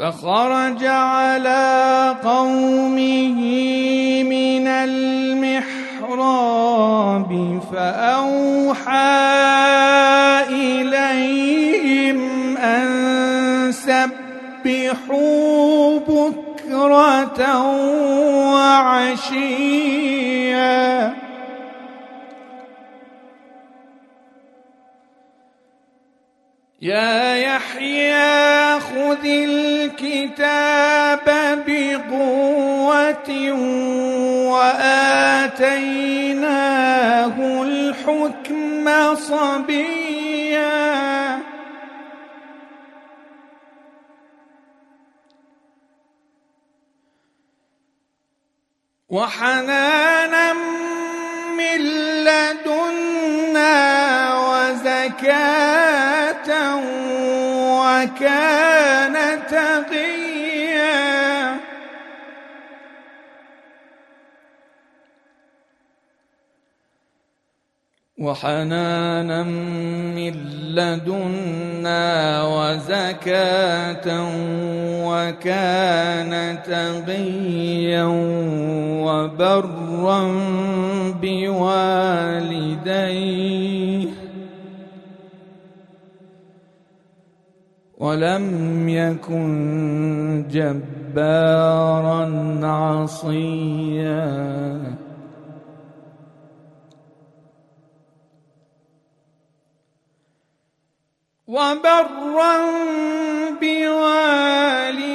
فخرج 0.00 0.84
على 0.84 2.16
قومه 2.24 3.40
من 4.22 4.66
المحراب 4.66 6.10
فأوحى 7.72 8.90
إليهم 10.48 12.18
أن 12.56 13.72
سبحوا 13.72 15.18
بكرة 15.98 17.66
وعشيا. 18.54 20.00
يا 26.82 27.34
يحيى 27.34 28.80
خذ 28.80 29.24
الكتاب 30.40 31.26
بقوة 31.66 33.30
وآتيناه 34.52 35.62
الحكم 37.62 38.86
صبيا. 39.14 40.30
وحنانا 49.08 50.52
من 51.58 51.80
لدنا 52.24 53.74
وزكاة 54.48 55.68
وكان 57.80 59.16
تقيا 59.50 60.19
وحنانا 68.20 69.42
من 69.42 70.34
لدنا 70.76 72.04
وزكاة 72.42 74.06
وكان 75.08 76.32
تقيا 76.62 78.04
وبرا 79.04 80.20
بوالديه. 81.22 82.60
ولم 87.98 88.88
يكن 88.88 90.44
جبارا 90.50 92.22
عصيا. 92.66 94.30
وبرا 101.50 102.56
بوالديه 103.60 105.10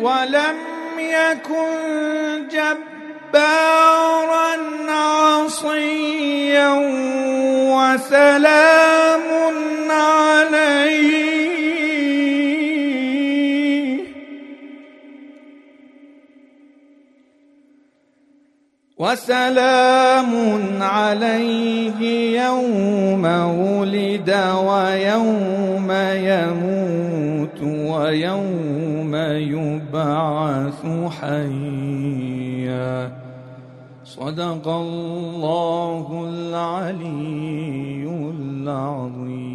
ولم 0.00 0.56
يكن 0.98 2.48
جبارا 2.52 3.76
عصيا 4.88 6.70
وسلام 7.72 9.03
وسلام 18.98 20.32
عليه 20.82 21.98
يوم 22.42 23.24
ولد 23.58 24.30
ويوم 24.66 25.90
يموت 26.30 27.60
ويوم 27.62 29.14
يبعث 29.14 30.82
حيا. 31.20 33.12
صدق 34.04 34.68
الله 34.68 36.26
العلي 36.28 38.04
العظيم. 38.38 39.53